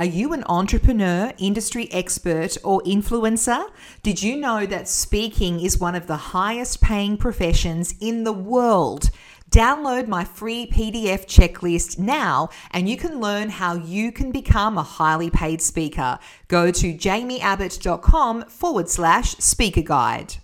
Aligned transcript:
Are 0.00 0.06
you 0.06 0.32
an 0.32 0.44
entrepreneur, 0.48 1.30
industry 1.36 1.92
expert, 1.92 2.56
or 2.64 2.80
influencer? 2.84 3.66
Did 4.02 4.22
you 4.22 4.34
know 4.34 4.64
that 4.64 4.88
speaking 4.88 5.60
is 5.60 5.78
one 5.78 5.94
of 5.94 6.06
the 6.06 6.16
highest 6.16 6.80
paying 6.80 7.18
professions 7.18 7.94
in 8.00 8.24
the 8.24 8.32
world? 8.32 9.10
Download 9.50 10.08
my 10.08 10.24
free 10.24 10.66
PDF 10.72 11.26
checklist 11.26 11.98
now 11.98 12.48
and 12.70 12.88
you 12.88 12.96
can 12.96 13.20
learn 13.20 13.50
how 13.50 13.74
you 13.74 14.10
can 14.10 14.32
become 14.32 14.78
a 14.78 14.82
highly 14.82 15.28
paid 15.28 15.60
speaker. 15.60 16.18
Go 16.48 16.70
to 16.70 16.94
jaimieabbott.com 16.94 18.44
forward 18.44 18.88
slash 18.88 19.32
speaker 19.32 19.82
guide. 19.82 20.36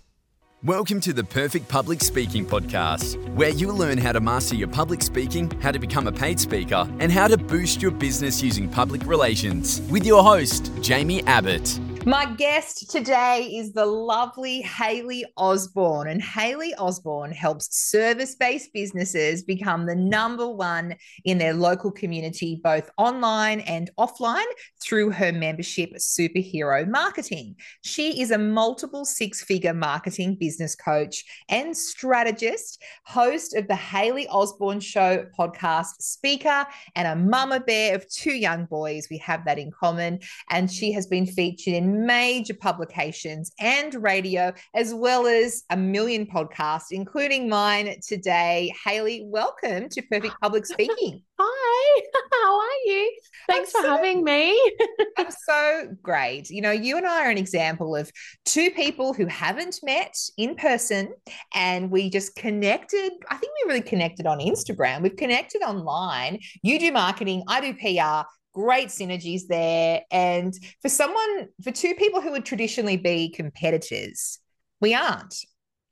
Welcome 0.63 1.01
to 1.01 1.13
the 1.13 1.23
Perfect 1.23 1.67
Public 1.67 2.01
Speaking 2.01 2.43
Podcast, 2.43 3.15
where 3.35 3.51
you'll 3.51 3.75
learn 3.75 3.99
how 3.99 4.11
to 4.11 4.19
master 4.19 4.55
your 4.55 4.67
public 4.67 5.03
speaking, 5.03 5.51
how 5.61 5.71
to 5.71 5.77
become 5.77 6.07
a 6.07 6.11
paid 6.11 6.39
speaker, 6.39 6.89
and 6.99 7.11
how 7.11 7.27
to 7.27 7.37
boost 7.37 7.79
your 7.79 7.91
business 7.91 8.41
using 8.41 8.67
public 8.67 9.05
relations. 9.05 9.81
With 9.81 10.03
your 10.03 10.23
host, 10.23 10.73
Jaimie 10.77 11.23
Abbott. 11.27 11.79
My 12.07 12.23
guest 12.23 12.89
today 12.89 13.51
is 13.57 13.73
the 13.73 13.85
lovely 13.85 14.61
Hayley 14.61 15.25
Osborne, 15.35 16.07
and 16.07 16.21
Hayley 16.21 16.73
Osborne 16.75 17.33
helps 17.33 17.77
service 17.77 18.33
based 18.33 18.71
businesses 18.73 19.43
become 19.43 19.85
the 19.85 19.95
number 19.95 20.47
one 20.47 20.95
in 21.25 21.37
their 21.37 21.53
local 21.53 21.91
community, 21.91 22.61
both 22.63 22.89
online 22.97 23.59
and 23.59 23.91
offline, 23.99 24.45
through 24.81 25.11
her 25.11 25.33
membership, 25.33 25.93
Superhero 25.95 26.87
Marketing. 26.87 27.57
She 27.83 28.21
is 28.21 28.31
a 28.31 28.37
multiple 28.37 29.03
six 29.03 29.43
figure 29.43 29.73
marketing 29.73 30.37
business 30.39 30.75
coach 30.75 31.25
and 31.49 31.75
strategist, 31.75 32.81
host 33.03 33.53
of 33.53 33.67
the 33.67 33.75
Hayley 33.75 34.29
Osborne 34.29 34.79
Show 34.79 35.25
podcast, 35.37 35.99
speaker, 35.99 36.65
and 36.95 37.05
a 37.05 37.21
mama 37.21 37.59
bear 37.59 37.95
of 37.95 38.09
two 38.09 38.31
young 38.31 38.63
boys. 38.63 39.07
We 39.11 39.17
have 39.17 39.43
that 39.43 39.59
in 39.59 39.71
common. 39.71 40.19
And 40.49 40.71
she 40.71 40.93
has 40.93 41.05
been 41.05 41.25
featured 41.25 41.73
in 41.73 41.96
major 42.05 42.53
publications 42.53 43.51
and 43.59 43.93
radio, 43.95 44.53
as 44.75 44.93
well 44.93 45.25
as 45.25 45.63
a 45.69 45.77
million 45.77 46.25
podcasts, 46.25 46.91
including 46.91 47.49
mine 47.49 47.95
today. 48.05 48.73
Hayley, 48.85 49.23
welcome 49.25 49.89
to 49.89 50.01
Perfect 50.03 50.35
Public 50.41 50.65
Speaking. 50.77 51.21
Hi, 51.39 52.01
how 52.33 52.59
are 52.59 52.85
you? 52.85 53.19
Thanks 53.47 53.73
I'm 53.75 53.81
for 53.81 53.87
so, 53.87 53.95
having 53.95 54.23
me. 54.23 54.75
I'm 55.17 55.31
so 55.31 55.95
great. 56.01 56.49
You 56.49 56.61
know, 56.61 56.71
you 56.71 56.97
and 56.97 57.05
I 57.05 57.25
are 57.25 57.29
an 57.29 57.37
example 57.37 57.95
of 57.95 58.11
two 58.45 58.71
people 58.71 59.13
who 59.13 59.25
haven't 59.27 59.79
met 59.83 60.15
in 60.37 60.55
person 60.55 61.13
and 61.53 61.91
we 61.91 62.09
just 62.09 62.35
connected. 62.35 63.11
I 63.29 63.37
think 63.37 63.53
we 63.63 63.69
really 63.69 63.81
connected 63.81 64.25
on 64.25 64.39
Instagram. 64.39 65.01
We've 65.01 65.15
connected 65.15 65.61
online. 65.61 66.39
You 66.63 66.79
do 66.79 66.91
marketing, 66.91 67.43
I 67.47 67.61
do 67.61 67.73
PR 67.73 68.27
great 68.57 68.87
synergies 68.87 69.43
there. 69.47 70.01
And 70.09 70.51
for 70.81 70.89
someone, 70.89 71.47
for 71.61 71.71
two 71.71 71.93
people 71.93 72.21
who 72.21 72.31
would 72.31 72.43
traditionally 72.43 72.97
be 72.97 73.29
competitors, 73.29 74.39
we 74.81 74.95
aren't. 74.95 75.35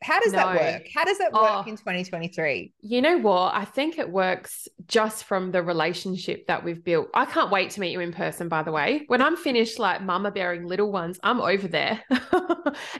How 0.01 0.19
does 0.19 0.33
no. 0.33 0.39
that 0.39 0.55
work? 0.59 0.87
How 0.93 1.05
does 1.05 1.19
that 1.19 1.31
work 1.31 1.43
oh, 1.43 1.69
in 1.69 1.77
2023? 1.77 2.73
You 2.81 3.01
know 3.03 3.17
what? 3.19 3.53
I 3.53 3.65
think 3.65 3.99
it 3.99 4.09
works 4.09 4.67
just 4.87 5.25
from 5.25 5.51
the 5.51 5.61
relationship 5.61 6.47
that 6.47 6.63
we've 6.63 6.83
built. 6.83 7.07
I 7.13 7.25
can't 7.25 7.51
wait 7.51 7.69
to 7.71 7.79
meet 7.79 7.91
you 7.91 7.99
in 7.99 8.11
person, 8.11 8.49
by 8.49 8.63
the 8.63 8.71
way. 8.71 9.03
When 9.07 9.21
I'm 9.21 9.37
finished, 9.37 9.77
like 9.77 10.01
mama 10.01 10.31
bearing 10.31 10.65
little 10.65 10.91
ones, 10.91 11.19
I'm 11.23 11.39
over 11.39 11.67
there. 11.67 12.01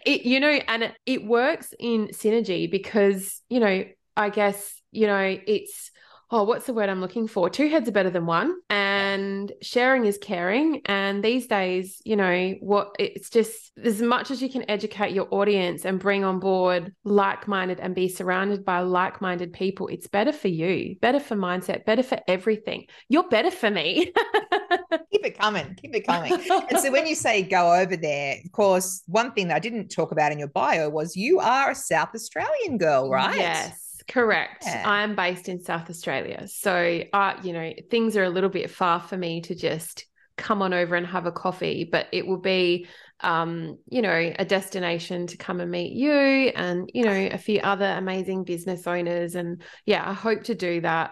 it, 0.06 0.22
you 0.22 0.40
know, 0.40 0.60
and 0.68 0.84
it, 0.84 0.94
it 1.08 1.26
works 1.26 1.74
in 1.80 2.10
synergy 2.10 2.70
because, 2.70 3.42
you 3.50 3.60
know, 3.60 3.84
I 4.16 4.30
guess, 4.30 4.82
you 4.92 5.08
know, 5.08 5.38
it's 5.46 5.92
oh, 6.32 6.44
what's 6.44 6.66
the 6.66 6.74
word 6.74 6.90
I'm 6.90 7.02
looking 7.02 7.28
for? 7.28 7.50
Two 7.50 7.70
heads 7.70 7.88
are 7.88 7.92
better 7.92 8.10
than 8.10 8.26
one, 8.26 8.56
and 8.70 9.52
sharing 9.62 10.06
is 10.06 10.18
caring. 10.18 10.82
And 10.86 11.24
these 11.24 11.48
days, 11.48 12.02
you 12.06 12.16
know, 12.16 12.56
what 12.60 12.96
it's 13.00 13.30
just 13.30 13.72
as 13.84 14.02
much 14.02 14.32
as 14.32 14.42
you 14.42 14.50
can 14.50 14.70
educate 14.70 15.14
your 15.14 15.28
audience 15.32 15.86
and 15.86 16.00
bring 16.00 16.24
on 16.24 16.40
board 16.40 16.94
like 17.04 17.48
minded 17.48 17.80
and 17.80 17.94
be 17.94 18.10
surrounded 18.10 18.66
by 18.66 18.80
like 18.80 19.22
minded 19.22 19.54
people, 19.54 19.88
it's 19.88 20.08
better 20.08 20.32
for 20.32 20.48
you, 20.48 20.96
better 21.02 21.20
for 21.20 21.36
mindset, 21.36 21.86
better 21.86 22.04
for 22.04 22.20
everything. 22.28 22.86
You're 23.10 23.30
better 23.30 23.52
for 23.52 23.70
me. 23.70 24.12
keep 25.12 25.26
it 25.26 25.38
coming, 25.38 25.76
keep 25.76 25.96
it 25.96 26.06
coming. 26.08 26.34
and 26.34 26.80
so 26.80 26.92
when 26.92 27.06
you 27.08 27.16
say 27.16 27.44
go 27.44 27.74
over 27.74 27.96
there, 27.96 28.38
of 28.44 28.52
course, 28.52 29.04
one 29.08 29.32
thing 29.34 29.48
that 29.50 29.56
I 29.56 29.60
didn't 29.60 29.90
talk 29.90 30.12
about 30.12 30.32
in 30.32 30.40
your 30.40 30.48
bio 30.48 30.90
was 30.90 31.16
you 31.16 31.40
are 31.40 31.72
a 31.72 31.76
South 31.76 32.10
Australian 32.14 32.78
girl, 32.78 33.10
right? 33.10 33.36
Yes. 33.36 33.85
Correct. 34.08 34.64
Yeah. 34.66 34.84
I'm 34.86 35.16
based 35.16 35.50
in 35.50 35.60
South 35.60 35.90
Australia. 35.90 36.48
So, 36.48 37.02
uh, 37.12 37.34
you 37.44 37.54
know, 37.54 37.74
things 37.90 38.16
are 38.16 38.24
a 38.24 38.30
little 38.30 38.50
bit 38.50 38.70
far 38.70 39.00
for 39.00 39.18
me 39.18 39.42
to 39.42 39.56
just 39.56 40.06
come 40.38 40.62
on 40.62 40.74
over 40.74 40.96
and 40.96 41.08
have 41.08 41.26
a 41.26 41.32
coffee, 41.32 41.88
but 41.90 42.08
it 42.12 42.28
will 42.28 42.40
be, 42.40 42.88
um, 43.22 43.78
you 43.90 44.02
know, 44.02 44.34
a 44.38 44.46
destination 44.46 45.28
to 45.28 45.38
come 45.38 45.60
and 45.60 45.72
meet 45.72 45.94
you 45.94 46.12
and, 46.12 46.90
you 46.94 47.06
know, 47.06 47.30
a 47.32 47.38
few 47.38 47.60
other 47.62 47.86
amazing 47.86 48.44
business 48.44 48.86
owners. 48.86 49.36
And 49.36 49.62
yeah, 49.86 50.08
I 50.08 50.14
hope 50.14 50.44
to 50.44 50.56
do 50.56 50.82
that 50.82 51.12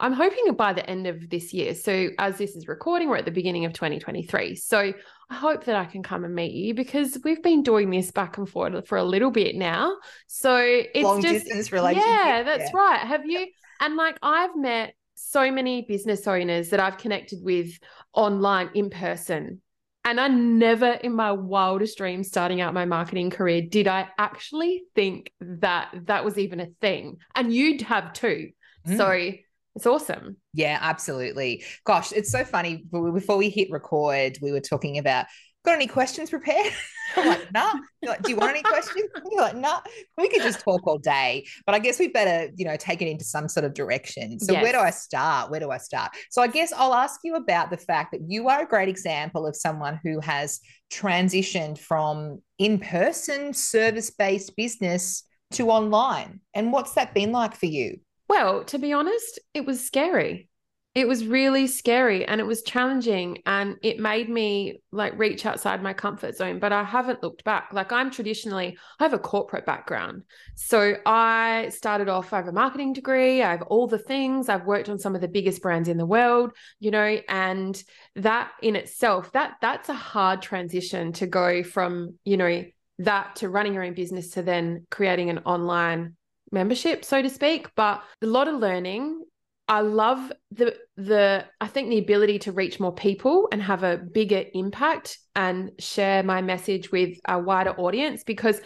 I'm 0.00 0.12
hoping 0.12 0.52
by 0.54 0.72
the 0.72 0.88
end 0.88 1.06
of 1.06 1.30
this 1.30 1.54
year. 1.54 1.74
So, 1.74 2.10
as 2.18 2.36
this 2.36 2.56
is 2.56 2.68
recording, 2.68 3.08
we're 3.08 3.16
at 3.16 3.24
the 3.24 3.30
beginning 3.30 3.64
of 3.64 3.72
2023. 3.72 4.56
So, 4.56 4.92
I 5.32 5.34
hope 5.34 5.64
that 5.64 5.76
I 5.76 5.86
can 5.86 6.02
come 6.02 6.24
and 6.24 6.34
meet 6.34 6.52
you 6.52 6.74
because 6.74 7.16
we've 7.24 7.42
been 7.42 7.62
doing 7.62 7.88
this 7.88 8.10
back 8.10 8.36
and 8.36 8.46
forth 8.46 8.86
for 8.86 8.98
a 8.98 9.04
little 9.04 9.30
bit 9.30 9.56
now. 9.56 9.96
So, 10.26 10.56
it's 10.58 11.02
long 11.02 11.22
just, 11.22 11.46
distance 11.46 11.72
relationship. 11.72 12.06
Yeah, 12.06 12.42
that's 12.42 12.70
yeah. 12.70 12.78
right. 12.78 13.00
Have 13.00 13.24
you? 13.24 13.46
And 13.80 13.96
like, 13.96 14.16
I've 14.22 14.54
met 14.54 14.94
so 15.16 15.50
many 15.50 15.82
business 15.82 16.28
owners 16.28 16.68
that 16.68 16.78
I've 16.78 16.98
connected 16.98 17.40
with 17.42 17.80
online 18.12 18.70
in 18.74 18.90
person. 18.90 19.60
And 20.04 20.20
I 20.20 20.28
never 20.28 20.86
in 20.92 21.16
my 21.16 21.32
wildest 21.32 21.98
dreams 21.98 22.28
starting 22.28 22.60
out 22.60 22.74
my 22.74 22.84
marketing 22.84 23.30
career 23.30 23.62
did 23.68 23.88
I 23.88 24.06
actually 24.18 24.84
think 24.94 25.32
that 25.40 25.92
that 26.04 26.24
was 26.24 26.38
even 26.38 26.60
a 26.60 26.68
thing. 26.80 27.16
And 27.34 27.52
you'd 27.52 27.82
have 27.82 28.12
too. 28.12 28.50
Mm. 28.86 28.96
So, 28.96 29.38
it's 29.74 29.86
awesome. 29.86 30.36
Yeah, 30.52 30.78
absolutely. 30.80 31.64
Gosh, 31.84 32.12
it's 32.12 32.30
so 32.30 32.44
funny. 32.44 32.84
Before 32.90 33.36
we 33.36 33.48
hit 33.48 33.70
record, 33.70 34.38
we 34.42 34.52
were 34.52 34.60
talking 34.60 34.98
about 34.98 35.26
got 35.64 35.74
any 35.74 35.86
questions 35.86 36.30
prepared? 36.30 36.72
I'm 37.16 37.26
like, 37.26 37.52
nah. 37.52 37.74
Like, 38.02 38.22
Do 38.22 38.30
you 38.30 38.36
want 38.36 38.50
any 38.50 38.62
questions? 38.62 39.08
You're 39.30 39.42
like, 39.42 39.56
nah. 39.56 39.80
We 40.16 40.28
could 40.28 40.42
just 40.42 40.60
talk 40.60 40.86
all 40.86 40.98
day, 40.98 41.46
but 41.66 41.74
I 41.74 41.78
guess 41.78 41.98
we 41.98 42.08
better, 42.08 42.50
you 42.56 42.64
know, 42.64 42.76
take 42.76 43.02
it 43.02 43.08
into 43.08 43.24
some 43.24 43.48
sort 43.48 43.64
of 43.64 43.74
direction. 43.74 44.40
So 44.40 44.52
yes. 44.52 44.62
where 44.62 44.72
do 44.72 44.78
I 44.78 44.90
start? 44.90 45.50
Where 45.50 45.60
do 45.60 45.70
I 45.70 45.78
start? 45.78 46.12
So 46.30 46.42
I 46.42 46.48
guess 46.48 46.72
I'll 46.72 46.94
ask 46.94 47.20
you 47.22 47.36
about 47.36 47.70
the 47.70 47.76
fact 47.76 48.12
that 48.12 48.22
you 48.26 48.48
are 48.48 48.62
a 48.62 48.66
great 48.66 48.88
example 48.88 49.46
of 49.46 49.54
someone 49.54 50.00
who 50.02 50.20
has 50.20 50.60
transitioned 50.90 51.78
from 51.78 52.42
in-person 52.58 53.54
service-based 53.54 54.56
business 54.56 55.24
to 55.52 55.70
online. 55.70 56.40
And 56.54 56.72
what's 56.72 56.94
that 56.94 57.14
been 57.14 57.32
like 57.32 57.54
for 57.54 57.66
you? 57.66 58.00
Well, 58.32 58.64
to 58.64 58.78
be 58.78 58.94
honest, 58.94 59.40
it 59.52 59.66
was 59.66 59.86
scary. 59.86 60.48
It 60.94 61.06
was 61.06 61.26
really 61.26 61.66
scary 61.66 62.24
and 62.24 62.40
it 62.40 62.46
was 62.46 62.62
challenging 62.62 63.42
and 63.44 63.76
it 63.82 63.98
made 63.98 64.30
me 64.30 64.80
like 64.90 65.18
reach 65.18 65.44
outside 65.44 65.82
my 65.82 65.92
comfort 65.92 66.34
zone, 66.34 66.58
but 66.58 66.72
I 66.72 66.82
haven't 66.82 67.22
looked 67.22 67.44
back. 67.44 67.74
Like 67.74 67.92
I'm 67.92 68.10
traditionally, 68.10 68.78
I 68.98 69.04
have 69.04 69.12
a 69.12 69.18
corporate 69.18 69.66
background. 69.66 70.22
So 70.54 70.94
I 71.04 71.68
started 71.74 72.08
off, 72.08 72.32
I 72.32 72.38
have 72.38 72.48
a 72.48 72.52
marketing 72.52 72.94
degree, 72.94 73.42
I 73.42 73.50
have 73.50 73.62
all 73.64 73.86
the 73.86 73.98
things, 73.98 74.48
I've 74.48 74.64
worked 74.64 74.88
on 74.88 74.98
some 74.98 75.14
of 75.14 75.20
the 75.20 75.28
biggest 75.28 75.60
brands 75.60 75.90
in 75.90 75.98
the 75.98 76.06
world, 76.06 76.52
you 76.80 76.90
know, 76.90 77.18
and 77.28 77.84
that 78.16 78.52
in 78.62 78.76
itself, 78.76 79.30
that 79.32 79.56
that's 79.60 79.90
a 79.90 79.94
hard 79.94 80.40
transition 80.40 81.12
to 81.12 81.26
go 81.26 81.62
from, 81.62 82.14
you 82.24 82.38
know, 82.38 82.64
that 83.00 83.36
to 83.36 83.50
running 83.50 83.74
your 83.74 83.84
own 83.84 83.92
business 83.92 84.30
to 84.30 84.42
then 84.42 84.86
creating 84.90 85.28
an 85.28 85.40
online 85.40 86.16
membership, 86.52 87.04
so 87.04 87.22
to 87.22 87.30
speak, 87.30 87.68
but 87.74 88.02
a 88.22 88.26
lot 88.26 88.48
of 88.48 88.60
learning. 88.60 89.24
I 89.68 89.80
love 89.80 90.32
the 90.50 90.76
the 90.96 91.44
I 91.60 91.66
think 91.66 91.88
the 91.88 91.98
ability 91.98 92.40
to 92.40 92.52
reach 92.52 92.80
more 92.80 92.94
people 92.94 93.48
and 93.52 93.62
have 93.62 93.84
a 93.84 93.96
bigger 93.96 94.44
impact 94.54 95.18
and 95.34 95.70
share 95.78 96.22
my 96.22 96.42
message 96.42 96.90
with 96.92 97.16
a 97.26 97.38
wider 97.38 97.70
audience 97.70 98.24
because 98.24 98.60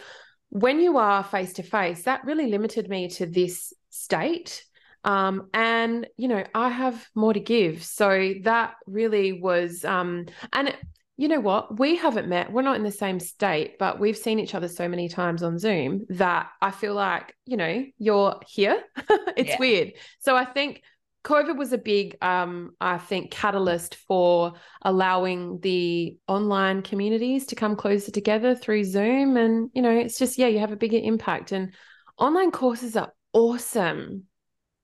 when 0.49 0.79
you 0.79 0.97
are 0.97 1.23
face 1.23 1.53
to 1.53 1.63
face, 1.63 2.03
that 2.03 2.25
really 2.25 2.47
limited 2.47 2.89
me 2.89 3.09
to 3.09 3.25
this 3.25 3.73
state. 3.89 4.63
Um, 5.03 5.49
and 5.53 6.07
you 6.17 6.27
know, 6.27 6.43
I 6.53 6.69
have 6.69 7.07
more 7.15 7.33
to 7.33 7.39
give. 7.39 7.83
So 7.83 8.33
that 8.43 8.73
really 8.85 9.33
was 9.33 9.85
um, 9.85 10.25
and 10.51 10.75
you 11.17 11.27
know 11.27 11.39
what? 11.39 11.79
We 11.79 11.95
haven't 11.95 12.27
met. 12.27 12.51
We're 12.51 12.61
not 12.61 12.75
in 12.75 12.83
the 12.83 12.91
same 12.91 13.19
state, 13.19 13.79
but 13.79 13.99
we've 13.99 14.17
seen 14.17 14.39
each 14.39 14.53
other 14.53 14.67
so 14.67 14.87
many 14.87 15.09
times 15.09 15.41
on 15.41 15.57
Zoom 15.57 16.05
that 16.09 16.49
I 16.61 16.69
feel 16.69 16.93
like, 16.93 17.35
you 17.45 17.57
know, 17.57 17.85
you're 17.97 18.39
here. 18.47 18.83
it's 19.35 19.49
yeah. 19.49 19.59
weird. 19.59 19.93
So 20.19 20.35
I 20.35 20.45
think 20.45 20.83
COVID 21.23 21.57
was 21.57 21.73
a 21.73 21.77
big, 21.79 22.17
um, 22.21 22.75
I 22.79 22.99
think, 22.99 23.31
catalyst 23.31 23.95
for 23.95 24.53
allowing 24.83 25.59
the 25.59 26.17
online 26.27 26.83
communities 26.83 27.47
to 27.47 27.55
come 27.55 27.75
closer 27.75 28.11
together 28.11 28.53
through 28.53 28.83
Zoom. 28.83 29.37
And, 29.37 29.71
you 29.73 29.81
know, 29.81 29.91
it's 29.91 30.19
just, 30.19 30.37
yeah, 30.37 30.47
you 30.47 30.59
have 30.59 30.71
a 30.71 30.77
bigger 30.77 30.99
impact. 31.01 31.51
And 31.51 31.73
online 32.19 32.51
courses 32.51 32.95
are 32.95 33.11
awesome. 33.33 34.25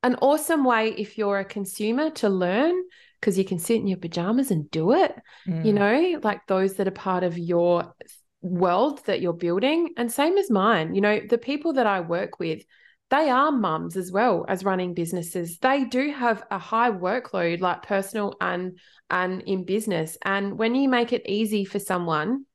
An 0.01 0.15
awesome 0.15 0.65
way 0.65 0.89
if 0.89 1.17
you're 1.17 1.39
a 1.39 1.45
consumer 1.45 2.09
to 2.09 2.27
learn 2.27 2.75
because 3.23 3.37
you 3.37 3.45
can 3.45 3.57
sit 3.57 3.77
in 3.77 3.87
your 3.87 3.97
pajamas 3.97 4.51
and 4.51 4.69
do 4.69 4.91
it. 4.91 5.15
Mm. 5.47 5.65
You 5.65 5.71
know, 5.71 6.19
like 6.23 6.45
those 6.47 6.73
that 6.73 6.89
are 6.89 6.91
part 6.91 7.23
of 7.23 7.37
your 7.37 7.95
world 8.41 8.99
that 9.05 9.21
you're 9.21 9.31
building. 9.31 9.93
And 9.95 10.11
same 10.11 10.37
as 10.37 10.51
mine, 10.51 10.93
you 10.93 10.99
know, 10.99 11.21
the 11.29 11.37
people 11.37 11.71
that 11.73 11.87
I 11.87 12.01
work 12.01 12.37
with, 12.37 12.63
they 13.09 13.29
are 13.29 13.49
mums 13.49 13.95
as 13.95 14.11
well 14.11 14.45
as 14.49 14.65
running 14.65 14.93
businesses. 14.93 15.57
They 15.59 15.85
do 15.85 16.11
have 16.11 16.43
a 16.51 16.59
high 16.59 16.91
workload, 16.91 17.61
like 17.61 17.83
personal 17.83 18.35
and 18.41 18.77
and 19.09 19.41
in 19.43 19.63
business. 19.63 20.17
And 20.25 20.57
when 20.57 20.75
you 20.75 20.89
make 20.89 21.13
it 21.13 21.21
easy 21.25 21.63
for 21.63 21.79
someone, 21.79 22.45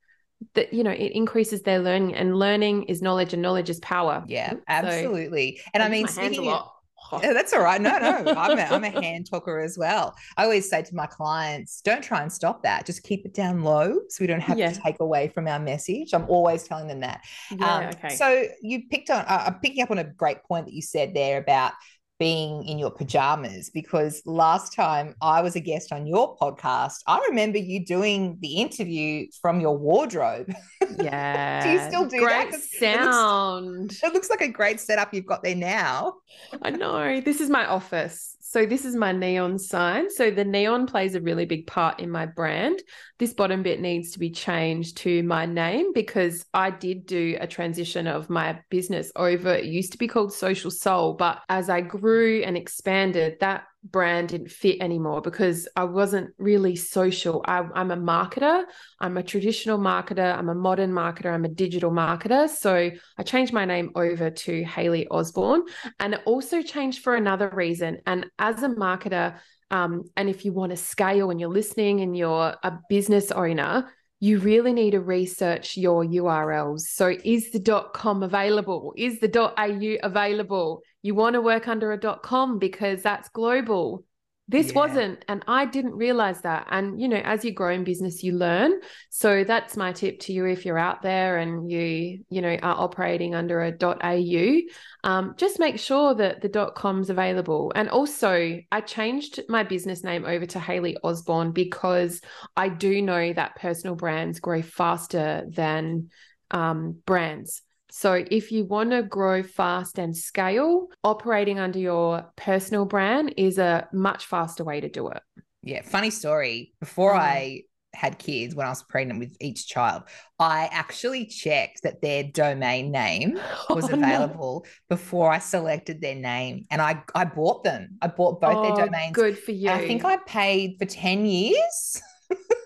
that 0.53 0.71
you 0.71 0.83
know 0.83 0.91
it 0.91 1.13
increases 1.13 1.63
their 1.63 1.79
learning 1.79 2.13
and 2.13 2.37
learning 2.37 2.83
is 2.83 3.01
knowledge 3.01 3.33
and 3.33 3.41
knowledge 3.41 3.69
is 3.69 3.77
power 3.81 4.23
yeah 4.25 4.53
absolutely 4.69 5.57
so, 5.57 5.71
and 5.73 5.83
i 5.83 5.89
mean 5.89 6.07
speaking 6.07 6.47
of, 6.47 6.69
yeah, 7.23 7.33
that's 7.33 7.53
all 7.53 7.61
right. 7.61 7.81
No, 7.81 7.97
no, 7.97 8.33
I'm 8.35 8.57
a, 8.57 8.61
I'm 8.61 8.83
a 8.83 8.89
hand 9.01 9.29
talker 9.29 9.59
as 9.59 9.77
well. 9.77 10.15
I 10.37 10.43
always 10.43 10.69
say 10.69 10.81
to 10.81 10.95
my 10.95 11.05
clients, 11.05 11.81
don't 11.81 12.03
try 12.03 12.21
and 12.21 12.31
stop 12.31 12.63
that. 12.63 12.85
Just 12.85 13.03
keep 13.03 13.25
it 13.25 13.33
down 13.33 13.63
low 13.63 13.99
so 14.09 14.23
we 14.23 14.27
don't 14.27 14.41
have 14.41 14.57
yeah. 14.57 14.71
to 14.71 14.81
take 14.81 14.99
away 14.99 15.27
from 15.29 15.47
our 15.47 15.59
message. 15.59 16.13
I'm 16.13 16.29
always 16.29 16.63
telling 16.63 16.87
them 16.87 16.99
that. 17.01 17.21
Yeah, 17.51 17.75
um, 17.75 17.85
okay. 17.85 18.15
So 18.15 18.45
you 18.61 18.83
picked 18.89 19.09
on, 19.09 19.25
uh, 19.25 19.43
I'm 19.47 19.59
picking 19.59 19.83
up 19.83 19.91
on 19.91 19.99
a 19.99 20.03
great 20.03 20.43
point 20.43 20.65
that 20.65 20.73
you 20.73 20.81
said 20.81 21.13
there 21.13 21.37
about 21.37 21.73
being 22.19 22.65
in 22.65 22.77
your 22.77 22.91
pajamas 22.91 23.69
because 23.69 24.21
last 24.25 24.73
time 24.73 25.15
I 25.21 25.41
was 25.41 25.55
a 25.55 25.61
guest 25.61 25.93
on 25.93 26.05
your 26.05 26.37
podcast, 26.37 26.97
I 27.07 27.25
remember 27.29 27.57
you 27.57 27.85
doing 27.85 28.37
the 28.41 28.55
interview 28.55 29.27
from 29.41 29.61
your 29.61 29.77
wardrobe. 29.77 30.53
Yeah. 30.97 31.63
do 31.63 31.69
you 31.71 31.89
still 31.89 32.05
do 32.05 32.19
great 32.19 32.51
that? 32.51 32.61
sound. 32.61 33.67
It 33.67 33.81
looks, 33.81 34.03
it 34.03 34.13
looks 34.13 34.29
like 34.29 34.41
a 34.41 34.49
great 34.49 34.81
setup 34.81 35.13
you've 35.13 35.25
got 35.25 35.43
there 35.43 35.55
now. 35.55 36.15
I 36.61 36.71
know. 36.71 37.21
This 37.21 37.39
is 37.39 37.49
my 37.49 37.65
office. 37.65 38.35
So 38.49 38.65
this 38.65 38.83
is 38.83 38.95
my 38.95 39.11
neon 39.11 39.59
sign. 39.59 40.09
So 40.09 40.31
the 40.31 40.43
neon 40.43 40.87
plays 40.87 41.13
a 41.13 41.21
really 41.21 41.45
big 41.45 41.67
part 41.67 41.99
in 41.99 42.09
my 42.09 42.25
brand. 42.25 42.81
This 43.19 43.31
bottom 43.31 43.61
bit 43.61 43.79
needs 43.79 44.09
to 44.13 44.19
be 44.19 44.31
changed 44.31 44.97
to 44.97 45.21
my 45.21 45.45
name 45.45 45.93
because 45.93 46.43
I 46.51 46.71
did 46.71 47.05
do 47.05 47.37
a 47.39 47.45
transition 47.45 48.07
of 48.07 48.27
my 48.27 48.59
business 48.71 49.11
over. 49.15 49.53
It 49.53 49.65
used 49.65 49.91
to 49.91 49.99
be 49.99 50.07
called 50.07 50.33
Social 50.33 50.71
Soul, 50.71 51.13
but 51.13 51.41
as 51.47 51.69
I 51.69 51.81
grew 51.81 52.41
and 52.41 52.57
expanded, 52.57 53.37
that 53.39 53.65
brand 53.83 54.29
didn't 54.29 54.51
fit 54.51 54.81
anymore 54.81 55.21
because 55.21 55.67
I 55.75 55.85
wasn't 55.85 56.31
really 56.37 56.75
social. 56.75 57.43
I, 57.45 57.59
am 57.75 57.91
a 57.91 57.97
marketer. 57.97 58.63
I'm 58.99 59.17
a 59.17 59.23
traditional 59.23 59.77
marketer. 59.77 60.37
I'm 60.37 60.49
a 60.49 60.55
modern 60.55 60.91
marketer. 60.91 61.33
I'm 61.33 61.45
a 61.45 61.49
digital 61.49 61.91
marketer. 61.91 62.49
So 62.49 62.91
I 63.17 63.23
changed 63.23 63.53
my 63.53 63.65
name 63.65 63.91
over 63.95 64.29
to 64.29 64.63
Hayley 64.63 65.07
Osborne. 65.07 65.63
And 65.99 66.19
also 66.25 66.61
changed 66.61 67.03
for 67.03 67.15
another 67.15 67.49
reason. 67.49 67.99
And 68.05 68.25
as 68.37 68.63
a 68.63 68.69
marketer, 68.69 69.39
um, 69.71 70.03
and 70.17 70.29
if 70.29 70.45
you 70.45 70.51
want 70.51 70.71
to 70.71 70.77
scale 70.77 71.29
and 71.29 71.39
you're 71.39 71.49
listening 71.49 72.01
and 72.01 72.17
you're 72.17 72.55
a 72.63 72.79
business 72.89 73.31
owner, 73.31 73.89
you 74.19 74.39
really 74.39 74.73
need 74.73 74.91
to 74.91 74.99
research 74.99 75.77
your 75.77 76.03
URLs. 76.03 76.81
So, 76.81 77.15
is 77.23 77.51
the 77.51 77.89
.com 77.93 78.23
available? 78.23 78.93
Is 78.97 79.19
the 79.19 79.29
.au 79.37 79.97
available? 80.03 80.81
You 81.01 81.15
want 81.15 81.35
to 81.35 81.41
work 81.41 81.67
under 81.67 81.93
a 81.93 82.17
.com 82.17 82.59
because 82.59 83.01
that's 83.01 83.29
global. 83.29 84.03
This 84.49 84.69
yeah. 84.69 84.73
wasn't, 84.73 85.23
and 85.27 85.43
I 85.47 85.65
didn't 85.65 85.93
realize 85.93 86.41
that. 86.41 86.65
And, 86.71 86.99
you 86.99 87.07
know, 87.07 87.21
as 87.23 87.45
you 87.45 87.53
grow 87.53 87.71
in 87.71 87.83
business, 87.83 88.23
you 88.23 88.33
learn. 88.33 88.73
So 89.09 89.43
that's 89.43 89.77
my 89.77 89.91
tip 89.91 90.19
to 90.21 90.33
you 90.33 90.45
if 90.45 90.65
you're 90.65 90.79
out 90.79 91.03
there 91.03 91.37
and 91.37 91.69
you, 91.69 92.25
you 92.31 92.41
know, 92.41 92.57
are 92.63 92.75
operating 92.75 93.35
under 93.35 93.61
a 93.61 93.71
.au, 93.79 94.61
um, 95.03 95.35
just 95.37 95.59
make 95.59 95.77
sure 95.77 96.15
that 96.15 96.41
the 96.41 96.49
dot 96.49 96.73
.com's 96.73 97.11
available. 97.11 97.71
And 97.75 97.89
also, 97.89 98.59
I 98.71 98.81
changed 98.81 99.39
my 99.47 99.61
business 99.61 100.03
name 100.03 100.25
over 100.25 100.47
to 100.47 100.59
hayley 100.59 100.97
Osborne 101.03 101.51
because 101.51 102.19
I 102.57 102.69
do 102.69 103.03
know 103.03 103.31
that 103.33 103.55
personal 103.55 103.95
brands 103.95 104.39
grow 104.39 104.63
faster 104.63 105.45
than 105.47 106.09
um, 106.49 106.97
brands. 107.05 107.61
So, 107.91 108.23
if 108.29 108.51
you 108.51 108.65
want 108.65 108.91
to 108.91 109.03
grow 109.03 109.43
fast 109.43 109.97
and 109.97 110.15
scale, 110.15 110.87
operating 111.03 111.59
under 111.59 111.79
your 111.79 112.31
personal 112.35 112.85
brand 112.85 113.33
is 113.37 113.57
a 113.57 113.87
much 113.91 114.25
faster 114.25 114.63
way 114.63 114.79
to 114.81 114.89
do 114.89 115.09
it. 115.09 115.21
Yeah, 115.63 115.81
funny 115.81 116.09
story. 116.09 116.73
Before 116.79 117.13
mm. 117.13 117.19
I 117.19 117.63
had 117.93 118.19
kids, 118.19 118.55
when 118.55 118.67
I 118.67 118.69
was 118.69 118.83
pregnant 118.83 119.19
with 119.19 119.35
each 119.41 119.67
child, 119.67 120.03
I 120.37 120.69
actually 120.71 121.25
checked 121.25 121.83
that 121.83 122.01
their 122.01 122.23
domain 122.23 122.91
name 122.91 123.39
was 123.69 123.89
oh, 123.89 123.93
available 123.93 124.65
no. 124.65 124.95
before 124.95 125.31
I 125.31 125.39
selected 125.39 126.01
their 126.01 126.15
name. 126.15 126.65
And 126.69 126.81
I, 126.81 127.03
I 127.15 127.25
bought 127.25 127.63
them. 127.63 127.97
I 128.01 128.07
bought 128.07 128.39
both 128.39 128.57
oh, 128.57 128.63
their 128.63 128.85
domains. 128.85 129.13
Good 129.13 129.37
for 129.37 129.51
you. 129.51 129.69
I 129.69 129.79
think 129.79 130.05
I 130.05 130.17
paid 130.17 130.77
for 130.79 130.85
10 130.85 131.25
years. 131.25 132.01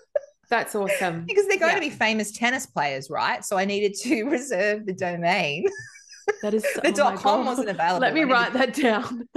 That's 0.50 0.74
awesome. 0.74 1.24
because 1.26 1.46
they're 1.46 1.58
going 1.58 1.72
yeah. 1.72 1.80
to 1.80 1.80
be 1.80 1.90
famous 1.90 2.32
tennis 2.32 2.66
players, 2.66 3.10
right? 3.10 3.44
So 3.44 3.56
I 3.56 3.64
needed 3.64 3.94
to 4.02 4.24
reserve 4.30 4.86
the 4.86 4.94
domain. 4.94 5.66
That 6.42 6.54
is 6.54 6.62
the 6.74 6.88
oh 6.88 6.92
dot 6.92 7.16
com 7.16 7.46
wasn't 7.46 7.68
available. 7.70 8.00
Let 8.00 8.14
me 8.14 8.22
write 8.24 8.52
that 8.54 8.74
down. 8.74 9.28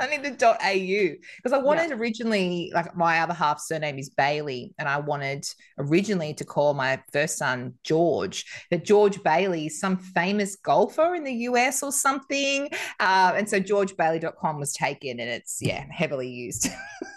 I 0.00 0.06
need 0.06 0.22
the 0.22 0.30
dot 0.30 0.58
.au 0.64 1.14
because 1.36 1.52
I 1.52 1.58
wanted 1.58 1.90
yeah. 1.90 1.96
originally 1.96 2.72
like 2.74 2.96
my 2.96 3.20
other 3.20 3.34
half 3.34 3.60
surname 3.60 3.98
is 3.98 4.08
Bailey 4.08 4.72
and 4.78 4.88
I 4.88 4.98
wanted 4.98 5.46
originally 5.78 6.32
to 6.34 6.44
call 6.44 6.72
my 6.72 7.02
first 7.12 7.36
son 7.36 7.74
George. 7.84 8.46
That 8.70 8.82
George 8.82 9.22
Bailey 9.22 9.66
is 9.66 9.78
some 9.78 9.98
famous 9.98 10.56
golfer 10.56 11.14
in 11.14 11.24
the 11.24 11.34
US 11.50 11.82
or 11.82 11.92
something. 11.92 12.70
Uh, 12.98 13.34
and 13.36 13.48
so 13.48 13.60
georgebailey.com 13.60 14.58
was 14.58 14.72
taken 14.72 15.20
and 15.20 15.28
it's 15.28 15.58
yeah, 15.60 15.84
heavily 15.90 16.30
used. 16.30 16.68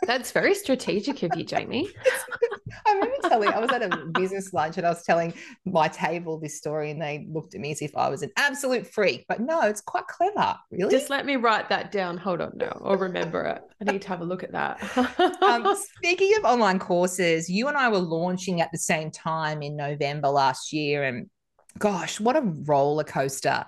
That's 0.05 0.31
very 0.31 0.53
strategic 0.53 1.23
of 1.23 1.31
you, 1.37 1.45
Jaimie. 1.45 1.87
I 2.85 2.93
remember 2.93 3.15
telling 3.27 3.49
I 3.49 3.59
was 3.59 3.71
at 3.71 3.81
a 3.81 4.05
business 4.13 4.53
lunch 4.53 4.77
and 4.77 4.85
I 4.85 4.89
was 4.89 5.03
telling 5.03 5.33
my 5.65 5.87
table 5.87 6.39
this 6.39 6.57
story 6.57 6.91
and 6.91 7.01
they 7.01 7.25
looked 7.29 7.55
at 7.55 7.61
me 7.61 7.71
as 7.71 7.81
if 7.81 7.95
I 7.95 8.09
was 8.09 8.21
an 8.21 8.31
absolute 8.37 8.87
freak. 8.87 9.25
But 9.27 9.39
no, 9.39 9.61
it's 9.61 9.81
quite 9.81 10.07
clever, 10.07 10.55
really. 10.71 10.91
Just 10.91 11.09
let 11.09 11.25
me 11.25 11.35
write 11.35 11.69
that 11.69 11.91
down. 11.91 12.17
Hold 12.17 12.41
on 12.41 12.53
now. 12.55 12.81
I'll 12.83 12.97
remember 12.97 13.41
it. 13.43 13.61
I 13.81 13.91
need 13.91 14.01
to 14.03 14.07
have 14.09 14.21
a 14.21 14.25
look 14.25 14.43
at 14.43 14.51
that. 14.51 15.41
um, 15.41 15.75
speaking 15.97 16.33
of 16.37 16.45
online 16.45 16.79
courses, 16.79 17.49
you 17.49 17.67
and 17.67 17.77
I 17.77 17.89
were 17.89 17.99
launching 17.99 18.61
at 18.61 18.71
the 18.71 18.77
same 18.77 19.11
time 19.11 19.61
in 19.61 19.75
November 19.75 20.29
last 20.29 20.73
year. 20.73 21.03
And 21.03 21.29
gosh, 21.77 22.19
what 22.19 22.35
a 22.35 22.41
roller 22.41 23.03
coaster 23.03 23.65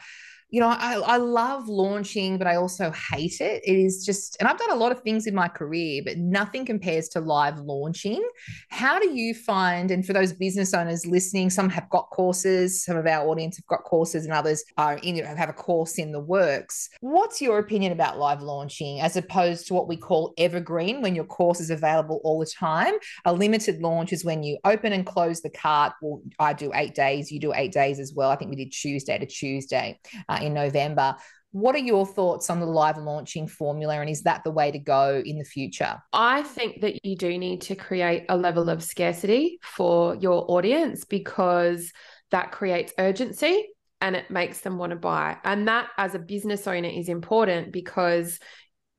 you 0.49 0.61
know, 0.61 0.67
I, 0.67 0.93
I 1.05 1.17
love 1.17 1.67
launching, 1.67 2.37
but 2.37 2.47
I 2.47 2.55
also 2.55 2.91
hate 2.91 3.41
it. 3.41 3.63
It 3.65 3.75
is 3.75 4.05
just, 4.05 4.37
and 4.39 4.47
I've 4.47 4.57
done 4.57 4.71
a 4.71 4.75
lot 4.75 4.91
of 4.91 5.01
things 5.01 5.27
in 5.27 5.35
my 5.35 5.47
career, 5.47 6.01
but 6.05 6.17
nothing 6.17 6.65
compares 6.65 7.09
to 7.09 7.19
live 7.19 7.59
launching. 7.59 8.23
How 8.69 8.99
do 8.99 9.09
you 9.09 9.33
find, 9.33 9.91
and 9.91 10.05
for 10.05 10.13
those 10.13 10.33
business 10.33 10.73
owners 10.73 11.05
listening, 11.05 11.49
some 11.49 11.69
have 11.69 11.89
got 11.89 12.09
courses, 12.11 12.83
some 12.83 12.95
of 12.95 13.07
our 13.07 13.27
audience 13.27 13.57
have 13.57 13.65
got 13.65 13.83
courses, 13.83 14.25
and 14.25 14.33
others 14.33 14.63
are 14.77 14.97
in 15.03 15.17
have 15.17 15.49
a 15.49 15.53
course 15.53 15.97
in 15.97 16.11
the 16.11 16.19
works. 16.19 16.89
What's 17.01 17.41
your 17.41 17.59
opinion 17.59 17.91
about 17.91 18.19
live 18.19 18.41
launching 18.41 19.01
as 19.01 19.17
opposed 19.17 19.67
to 19.67 19.73
what 19.73 19.87
we 19.87 19.97
call 19.97 20.33
evergreen 20.37 21.01
when 21.01 21.15
your 21.15 21.25
course 21.25 21.59
is 21.59 21.69
available 21.69 22.21
all 22.23 22.39
the 22.39 22.45
time? 22.45 22.93
A 23.25 23.33
limited 23.33 23.81
launch 23.81 24.13
is 24.13 24.23
when 24.23 24.43
you 24.43 24.57
open 24.63 24.93
and 24.93 25.05
close 25.05 25.41
the 25.41 25.49
cart. 25.49 25.93
Well, 26.01 26.21
I 26.39 26.53
do 26.53 26.71
eight 26.75 26.95
days, 26.95 27.31
you 27.31 27.39
do 27.39 27.53
eight 27.53 27.71
days 27.71 27.99
as 27.99 28.13
well. 28.15 28.29
I 28.29 28.35
think 28.35 28.51
we 28.51 28.57
did 28.57 28.71
Tuesday 28.71 29.17
to 29.17 29.25
Tuesday. 29.25 29.99
Uh, 30.35 30.45
in 30.45 30.53
November. 30.53 31.15
What 31.51 31.75
are 31.75 31.79
your 31.79 32.05
thoughts 32.05 32.49
on 32.49 32.59
the 32.59 32.65
live 32.65 32.97
launching 32.97 33.47
formula? 33.47 33.99
And 33.99 34.09
is 34.09 34.23
that 34.23 34.43
the 34.43 34.51
way 34.51 34.71
to 34.71 34.79
go 34.79 35.21
in 35.25 35.37
the 35.37 35.45
future? 35.45 36.01
I 36.11 36.43
think 36.43 36.81
that 36.81 37.05
you 37.05 37.15
do 37.15 37.37
need 37.37 37.61
to 37.61 37.75
create 37.75 38.25
a 38.27 38.35
level 38.35 38.69
of 38.69 38.83
scarcity 38.83 39.59
for 39.63 40.15
your 40.15 40.51
audience 40.51 41.05
because 41.05 41.91
that 42.31 42.51
creates 42.51 42.91
urgency 42.99 43.67
and 44.01 44.15
it 44.15 44.29
makes 44.29 44.59
them 44.61 44.77
want 44.77 44.89
to 44.89 44.97
buy. 44.97 45.37
And 45.45 45.67
that, 45.69 45.89
as 45.97 46.13
a 46.13 46.19
business 46.19 46.67
owner, 46.67 46.89
is 46.89 47.07
important 47.07 47.71
because 47.71 48.39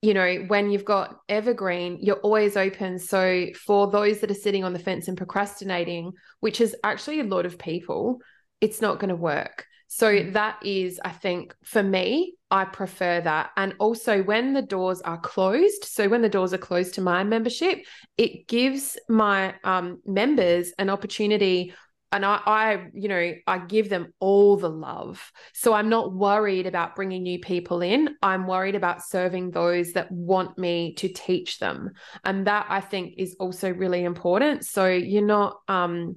you 0.03 0.15
know, 0.15 0.45
when 0.47 0.71
you've 0.71 0.85
got 0.85 1.17
evergreen, 1.29 1.99
you're 2.01 2.17
always 2.17 2.57
open. 2.57 2.99
So, 2.99 3.47
for 3.67 3.91
those 3.91 4.21
that 4.21 4.31
are 4.31 4.35
sitting 4.35 4.63
on 4.63 4.73
the 4.73 4.79
fence 4.79 5.09
and 5.09 5.17
procrastinating, 5.17 6.13
which 6.41 6.61
is 6.61 6.77
actually 6.85 7.21
a 7.21 7.25
lot 7.25 7.47
of 7.47 7.59
people, 7.59 8.21
it's 8.61 8.81
not 8.81 9.01
going 9.01 9.09
to 9.09 9.17
work. 9.17 9.67
So 9.89 10.13
mm. 10.13 10.33
that 10.33 10.59
is, 10.65 11.01
I 11.05 11.11
think, 11.11 11.55
for 11.63 11.83
me, 11.83 12.35
I 12.51 12.65
prefer 12.65 13.21
that. 13.21 13.51
And 13.57 13.75
also 13.79 14.23
when 14.23 14.53
the 14.53 14.63
doors 14.63 15.01
are 15.01 15.19
closed, 15.19 15.85
so 15.85 16.09
when 16.09 16.23
the 16.23 16.29
doors 16.29 16.53
are 16.55 16.59
closed 16.59 16.95
to 16.95 17.01
my 17.01 17.25
membership, 17.25 17.85
it 18.17 18.47
gives 18.47 18.97
my 19.09 19.55
um, 19.65 20.01
members 20.07 20.73
an 20.79 20.91
opportunity 20.91 21.75
and 22.13 22.25
I, 22.25 22.41
I, 22.47 22.87
you 22.95 23.09
know, 23.09 23.33
I 23.47 23.59
give 23.59 23.89
them 23.89 24.13
all 24.21 24.57
the 24.57 24.71
love. 24.71 25.33
So 25.53 25.73
I'm 25.73 25.89
not 25.89 26.15
worried 26.15 26.67
about 26.67 26.95
bringing 26.95 27.25
new 27.25 27.41
people 27.41 27.83
in. 27.83 28.17
I'm 28.23 28.47
worried 28.47 28.77
about 28.77 29.05
serving 29.05 29.51
those 29.51 29.93
that 29.93 30.11
want 30.13 30.57
me 30.57 30.95
to 30.95 31.09
teach 31.09 31.59
them, 31.59 31.91
and 32.25 32.47
that 32.47 32.67
I 32.69 32.81
think 32.81 33.15
is 33.19 33.37
also 33.41 33.71
really 33.71 34.05
important. 34.05 34.65
So 34.65 34.87
you're 34.87 35.27
not, 35.27 35.59
um, 35.67 36.17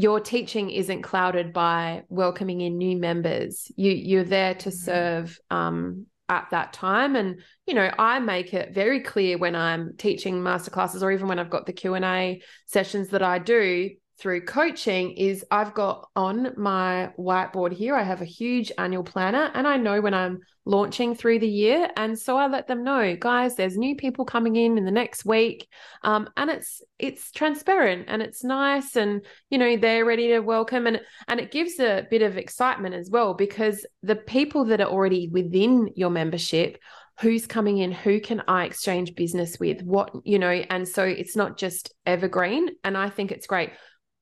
your 0.00 0.20
teaching 0.20 0.70
isn't 0.70 1.02
clouded 1.02 1.52
by 1.52 2.04
welcoming 2.08 2.60
in 2.60 2.78
new 2.78 2.96
members. 2.96 3.70
You 3.76 3.92
you're 3.92 4.24
there 4.24 4.54
to 4.54 4.68
mm-hmm. 4.70 4.84
serve 4.84 5.38
um, 5.50 6.06
at 6.30 6.48
that 6.52 6.72
time 6.72 7.16
and 7.16 7.40
you 7.66 7.74
know 7.74 7.90
i 7.98 8.20
make 8.20 8.54
it 8.54 8.72
very 8.72 9.00
clear 9.00 9.36
when 9.36 9.56
i'm 9.56 9.96
teaching 9.96 10.36
masterclasses 10.36 11.02
or 11.02 11.10
even 11.10 11.26
when 11.26 11.40
i've 11.40 11.50
got 11.50 11.66
the 11.66 11.72
q&a 11.72 12.40
sessions 12.66 13.08
that 13.08 13.20
i 13.20 13.36
do 13.40 13.90
through 14.20 14.42
coaching 14.44 15.12
is 15.12 15.44
I've 15.50 15.72
got 15.72 16.08
on 16.14 16.52
my 16.56 17.10
whiteboard 17.18 17.72
here, 17.72 17.96
I 17.96 18.02
have 18.02 18.20
a 18.20 18.26
huge 18.26 18.70
annual 18.76 19.02
planner 19.02 19.50
and 19.54 19.66
I 19.66 19.78
know 19.78 20.00
when 20.00 20.12
I'm 20.12 20.40
launching 20.66 21.14
through 21.14 21.38
the 21.38 21.48
year. 21.48 21.90
And 21.96 22.18
so 22.18 22.36
I 22.36 22.46
let 22.46 22.68
them 22.68 22.84
know, 22.84 23.16
guys, 23.18 23.56
there's 23.56 23.78
new 23.78 23.96
people 23.96 24.26
coming 24.26 24.56
in 24.56 24.76
in 24.76 24.84
the 24.84 24.90
next 24.90 25.24
week. 25.24 25.66
Um, 26.04 26.28
and 26.36 26.50
it's, 26.50 26.82
it's 26.98 27.32
transparent 27.32 28.04
and 28.08 28.20
it's 28.20 28.44
nice 28.44 28.94
and, 28.94 29.22
you 29.48 29.56
know, 29.56 29.76
they're 29.78 30.04
ready 30.04 30.28
to 30.28 30.40
welcome 30.40 30.86
and, 30.86 31.00
and 31.26 31.40
it 31.40 31.50
gives 31.50 31.80
a 31.80 32.06
bit 32.10 32.20
of 32.20 32.36
excitement 32.36 32.94
as 32.94 33.08
well 33.10 33.32
because 33.32 33.86
the 34.02 34.16
people 34.16 34.66
that 34.66 34.82
are 34.82 34.90
already 34.90 35.28
within 35.28 35.88
your 35.96 36.10
membership 36.10 36.78
who's 37.20 37.46
coming 37.46 37.76
in 37.78 37.92
who 37.92 38.18
can 38.18 38.42
i 38.48 38.64
exchange 38.64 39.14
business 39.14 39.58
with 39.60 39.82
what 39.82 40.10
you 40.24 40.38
know 40.38 40.48
and 40.48 40.88
so 40.88 41.04
it's 41.04 41.36
not 41.36 41.58
just 41.58 41.92
evergreen 42.06 42.70
and 42.82 42.96
i 42.96 43.10
think 43.10 43.30
it's 43.30 43.46
great 43.46 43.70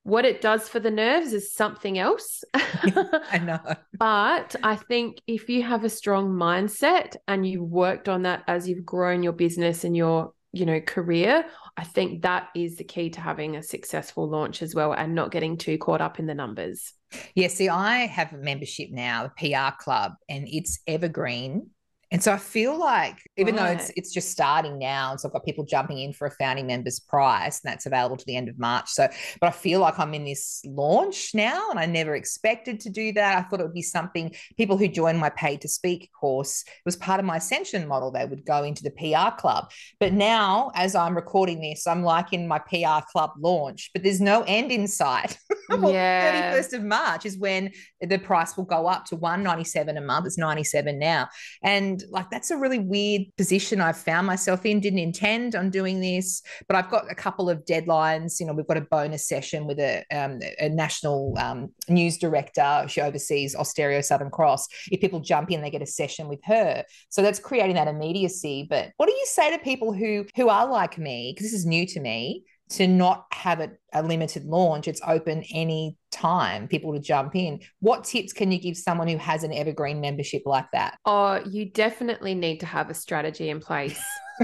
what 0.09 0.25
it 0.25 0.41
does 0.41 0.69
for 0.69 0.81
the 0.81 0.91
nerves 0.91 1.33
is 1.33 1.53
something 1.53 1.99
else. 1.99 2.43
I 2.55 3.41
know. 3.45 3.61
but 3.99 4.57
I 4.62 4.77
think 4.77 5.21
if 5.27 5.49
you 5.49 5.62
have 5.62 5.85
a 5.85 5.91
strong 5.91 6.31
mindset 6.31 7.17
and 7.27 7.47
you 7.47 7.62
worked 7.62 8.09
on 8.09 8.23
that 8.23 8.43
as 8.47 8.69
you've 8.69 8.87
grown 8.87 9.23
your 9.23 9.35
business 9.35 9.85
and 9.85 9.97
your 9.97 10.33
you 10.53 10.65
know 10.65 10.81
career 10.81 11.45
i 11.77 11.85
think 11.85 12.23
that 12.23 12.49
is 12.57 12.77
the 12.77 12.85
key 12.85 13.11
to 13.11 13.21
having 13.21 13.57
a 13.57 13.62
successful 13.62 14.27
launch 14.27 14.62
as 14.62 14.75
well 14.75 14.95
and 14.95 15.15
not 15.15 15.31
getting 15.31 15.59
too 15.59 15.77
caught 15.77 16.00
up 16.00 16.19
in 16.19 16.27
the 16.27 16.35
numbers 16.35 16.95
yeah 17.35 17.49
see 17.49 17.69
i 17.69 17.99
have 18.07 18.33
a 18.33 18.38
membership 18.38 18.88
now 18.91 19.27
a 19.27 19.33
pr 19.37 19.77
club 19.79 20.12
and 20.27 20.49
it's 20.49 20.81
evergreen 20.87 21.69
and 22.11 22.23
so 22.23 22.33
I 22.33 22.38
feel 22.38 22.79
like, 22.79 23.19
even 23.37 23.57
right. 23.57 23.67
though 23.67 23.73
it's 23.73 23.93
it's 23.97 24.12
just 24.12 24.31
starting 24.31 24.79
now, 24.79 25.11
and 25.11 25.21
so 25.21 25.29
I've 25.29 25.33
got 25.33 25.45
people 25.45 25.65
jumping 25.65 25.99
in 25.99 26.15
for 26.15 26.27
a 26.27 26.31
founding 26.31 26.67
members 26.67 26.99
price, 26.99 27.61
and 27.62 27.71
that's 27.71 27.85
available 27.85 28.17
to 28.17 28.25
the 28.25 28.37
end 28.37 28.49
of 28.49 28.59
March. 28.59 28.88
So, 28.88 29.09
but 29.41 29.49
I 29.49 29.50
feel 29.50 29.81
like 29.81 29.99
I'm 29.99 30.15
in 30.15 30.25
this 30.25 30.62
launch 30.65 31.35
now, 31.35 31.69
and 31.71 31.79
I 31.79 31.85
never 31.85 32.15
expected 32.15 32.81
to 32.81 32.91
do 32.91 33.12
that. 33.12 33.37
I 33.37 33.43
thought 33.43 33.61
it 33.61 33.65
would 33.65 33.75
be 33.75 33.83
something 33.83 34.35
people 34.57 34.79
who 34.79 34.88
join 34.88 35.19
my 35.19 35.29
paid 35.29 35.61
to 35.62 35.69
speak 35.69 36.11
course 36.19 36.65
it 36.67 36.85
was 36.85 36.97
part 36.97 37.21
of 37.21 37.27
my 37.27 37.37
ascension 37.37 37.87
model. 37.87 38.11
They 38.11 38.25
would 38.25 38.45
go 38.45 38.65
into 38.65 38.83
the 38.83 38.91
PR 38.91 39.37
club, 39.38 39.71
but 40.00 40.12
now 40.12 40.71
as 40.75 40.95
I'm 40.95 41.15
recording 41.15 41.61
this, 41.61 41.87
I'm 41.87 42.03
like 42.03 42.33
in 42.33 42.49
my 42.49 42.59
PR 42.59 43.05
club 43.12 43.33
launch, 43.38 43.91
but 43.93 44.03
there's 44.03 44.21
no 44.21 44.45
end 44.47 44.73
in 44.73 44.88
sight. 44.88 45.38
yeah, 45.71 46.55
31st 46.55 46.73
of 46.73 46.85
March 46.85 47.27
is 47.27 47.37
when 47.37 47.71
the 48.00 48.19
price 48.19 48.57
will 48.57 48.65
go 48.65 48.87
up 48.87 49.05
to 49.07 49.17
197 49.17 49.97
a 49.97 50.00
month. 50.00 50.27
It's 50.27 50.38
97 50.38 50.99
now, 50.99 51.29
and 51.62 51.98
like 52.11 52.31
that's 52.31 52.50
a 52.50 52.57
really 52.57 52.78
weird 52.78 53.23
position 53.37 53.81
I've 53.81 53.97
found 53.97 54.26
myself 54.26 54.64
in. 54.67 54.81
Didn't 54.81 54.99
intend 54.99 55.55
on 55.55 55.71
doing 55.71 56.00
this, 56.00 56.43
but 56.67 56.76
I've 56.76 56.90
got 56.90 57.11
a 57.11 57.14
couple 57.14 57.49
of 57.50 57.64
deadlines. 57.64 58.40
You 58.40 58.47
know, 58.47 58.52
we've 58.52 58.67
got 58.67 58.76
a 58.76 58.83
bonus 58.83 59.26
session 59.26 59.67
with 59.67 59.78
a, 59.78 60.05
um, 60.12 60.40
a 60.59 60.69
national 60.69 61.35
um, 61.38 61.73
news 61.88 62.19
director. 62.19 62.85
She 62.88 63.00
oversees 63.00 63.55
Austereo 63.55 64.05
Southern 64.05 64.31
Cross. 64.31 64.69
If 64.90 65.00
people 65.00 65.21
jump 65.21 65.50
in, 65.50 65.61
they 65.61 65.71
get 65.71 65.83
a 65.83 65.87
session 65.87 66.28
with 66.28 66.40
her. 66.45 66.85
So 67.09 67.23
that's 67.23 67.38
creating 67.38 67.76
that 67.76 67.88
immediacy. 67.88 68.67
But 68.69 68.90
what 68.97 69.07
do 69.07 69.12
you 69.12 69.26
say 69.26 69.50
to 69.50 69.59
people 69.59 69.93
who 69.93 70.26
who 70.37 70.49
are 70.49 70.69
like 70.69 70.99
me? 70.99 71.33
Because 71.35 71.50
this 71.50 71.59
is 71.59 71.67
new 71.67 71.87
to 71.87 72.00
me 72.00 72.45
to 72.70 72.87
not 72.87 73.26
have 73.32 73.60
it 73.60 73.80
a 73.94 74.02
limited 74.02 74.44
launch 74.44 74.87
it's 74.87 75.00
open 75.06 75.42
any 75.54 75.96
time 76.10 76.68
people 76.68 76.92
to 76.92 77.00
jump 77.00 77.34
in. 77.34 77.60
What 77.80 78.04
tips 78.04 78.32
can 78.32 78.52
you 78.52 78.58
give 78.58 78.76
someone 78.76 79.08
who 79.08 79.16
has 79.16 79.44
an 79.44 79.52
evergreen 79.52 80.00
membership 80.00 80.42
like 80.44 80.66
that? 80.72 80.98
Oh 81.04 81.40
you 81.46 81.70
definitely 81.70 82.34
need 82.34 82.60
to 82.60 82.66
have 82.66 82.90
a 82.90 82.94
strategy 82.94 83.50
in 83.50 83.60
place 83.60 84.02